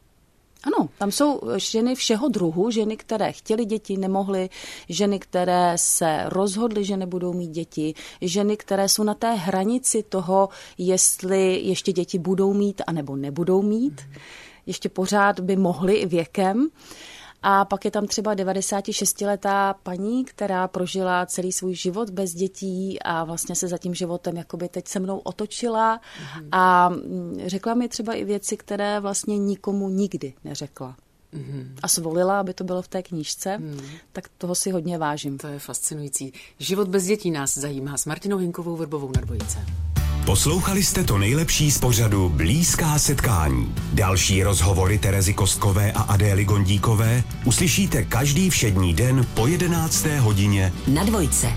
Ano, 0.64 0.88
tam 0.98 1.10
jsou 1.10 1.40
ženy 1.56 1.94
všeho 1.94 2.28
druhu, 2.28 2.70
ženy, 2.70 2.96
které 2.96 3.32
chtěly 3.32 3.64
děti, 3.64 3.96
nemohly, 3.96 4.50
ženy, 4.88 5.18
které 5.18 5.72
se 5.76 6.22
rozhodly, 6.26 6.84
že 6.84 6.96
nebudou 6.96 7.32
mít 7.32 7.50
děti, 7.50 7.94
ženy, 8.20 8.56
které 8.56 8.88
jsou 8.88 9.02
na 9.02 9.14
té 9.14 9.34
hranici 9.34 10.02
toho, 10.02 10.48
jestli 10.78 11.60
ještě 11.60 11.92
děti 11.92 12.18
budou 12.18 12.52
mít 12.52 12.82
anebo 12.86 13.16
nebudou 13.16 13.62
mít. 13.62 14.00
Ještě 14.66 14.88
pořád 14.88 15.40
by 15.40 15.56
mohly 15.56 16.06
věkem. 16.06 16.68
A 17.42 17.64
pak 17.64 17.84
je 17.84 17.90
tam 17.90 18.06
třeba 18.06 18.34
96-letá 18.34 19.74
paní, 19.82 20.24
která 20.24 20.68
prožila 20.68 21.26
celý 21.26 21.52
svůj 21.52 21.74
život 21.74 22.10
bez 22.10 22.34
dětí 22.34 23.02
a 23.02 23.24
vlastně 23.24 23.54
se 23.54 23.68
za 23.68 23.78
tím 23.78 23.94
životem 23.94 24.36
jakoby 24.36 24.68
teď 24.68 24.88
se 24.88 25.00
mnou 25.00 25.18
otočila 25.18 25.98
mm-hmm. 25.98 26.48
a 26.52 26.90
řekla 27.46 27.74
mi 27.74 27.88
třeba 27.88 28.14
i 28.14 28.24
věci, 28.24 28.56
které 28.56 29.00
vlastně 29.00 29.38
nikomu 29.38 29.88
nikdy 29.88 30.34
neřekla. 30.44 30.96
Mm-hmm. 31.34 31.66
A 31.82 31.88
zvolila, 31.88 32.40
aby 32.40 32.54
to 32.54 32.64
bylo 32.64 32.82
v 32.82 32.88
té 32.88 33.02
knížce, 33.02 33.58
mm. 33.58 33.80
tak 34.12 34.28
toho 34.38 34.54
si 34.54 34.70
hodně 34.70 34.98
vážím. 34.98 35.38
To 35.38 35.46
je 35.46 35.58
fascinující. 35.58 36.32
Život 36.58 36.88
bez 36.88 37.04
dětí 37.04 37.30
nás 37.30 37.58
zajímá 37.58 37.96
s 37.96 38.06
Martinou 38.06 38.36
Hinkovou 38.36 38.76
Vrbovou 38.76 39.12
na 39.16 39.20
dvojice. 39.20 39.58
Poslouchali 40.28 40.82
jste 40.82 41.04
to 41.04 41.18
nejlepší 41.18 41.70
z 41.70 41.78
pořadu 41.78 42.28
Blízká 42.28 42.98
setkání. 42.98 43.74
Další 43.92 44.42
rozhovory 44.42 44.98
Terezy 44.98 45.34
Kostkové 45.34 45.92
a 45.92 46.02
Adély 46.02 46.44
Gondíkové 46.44 47.24
uslyšíte 47.44 48.04
každý 48.04 48.50
všední 48.50 48.94
den 48.94 49.26
po 49.34 49.46
11. 49.46 50.06
hodině 50.18 50.72
na 50.88 51.04
dvojce. 51.04 51.52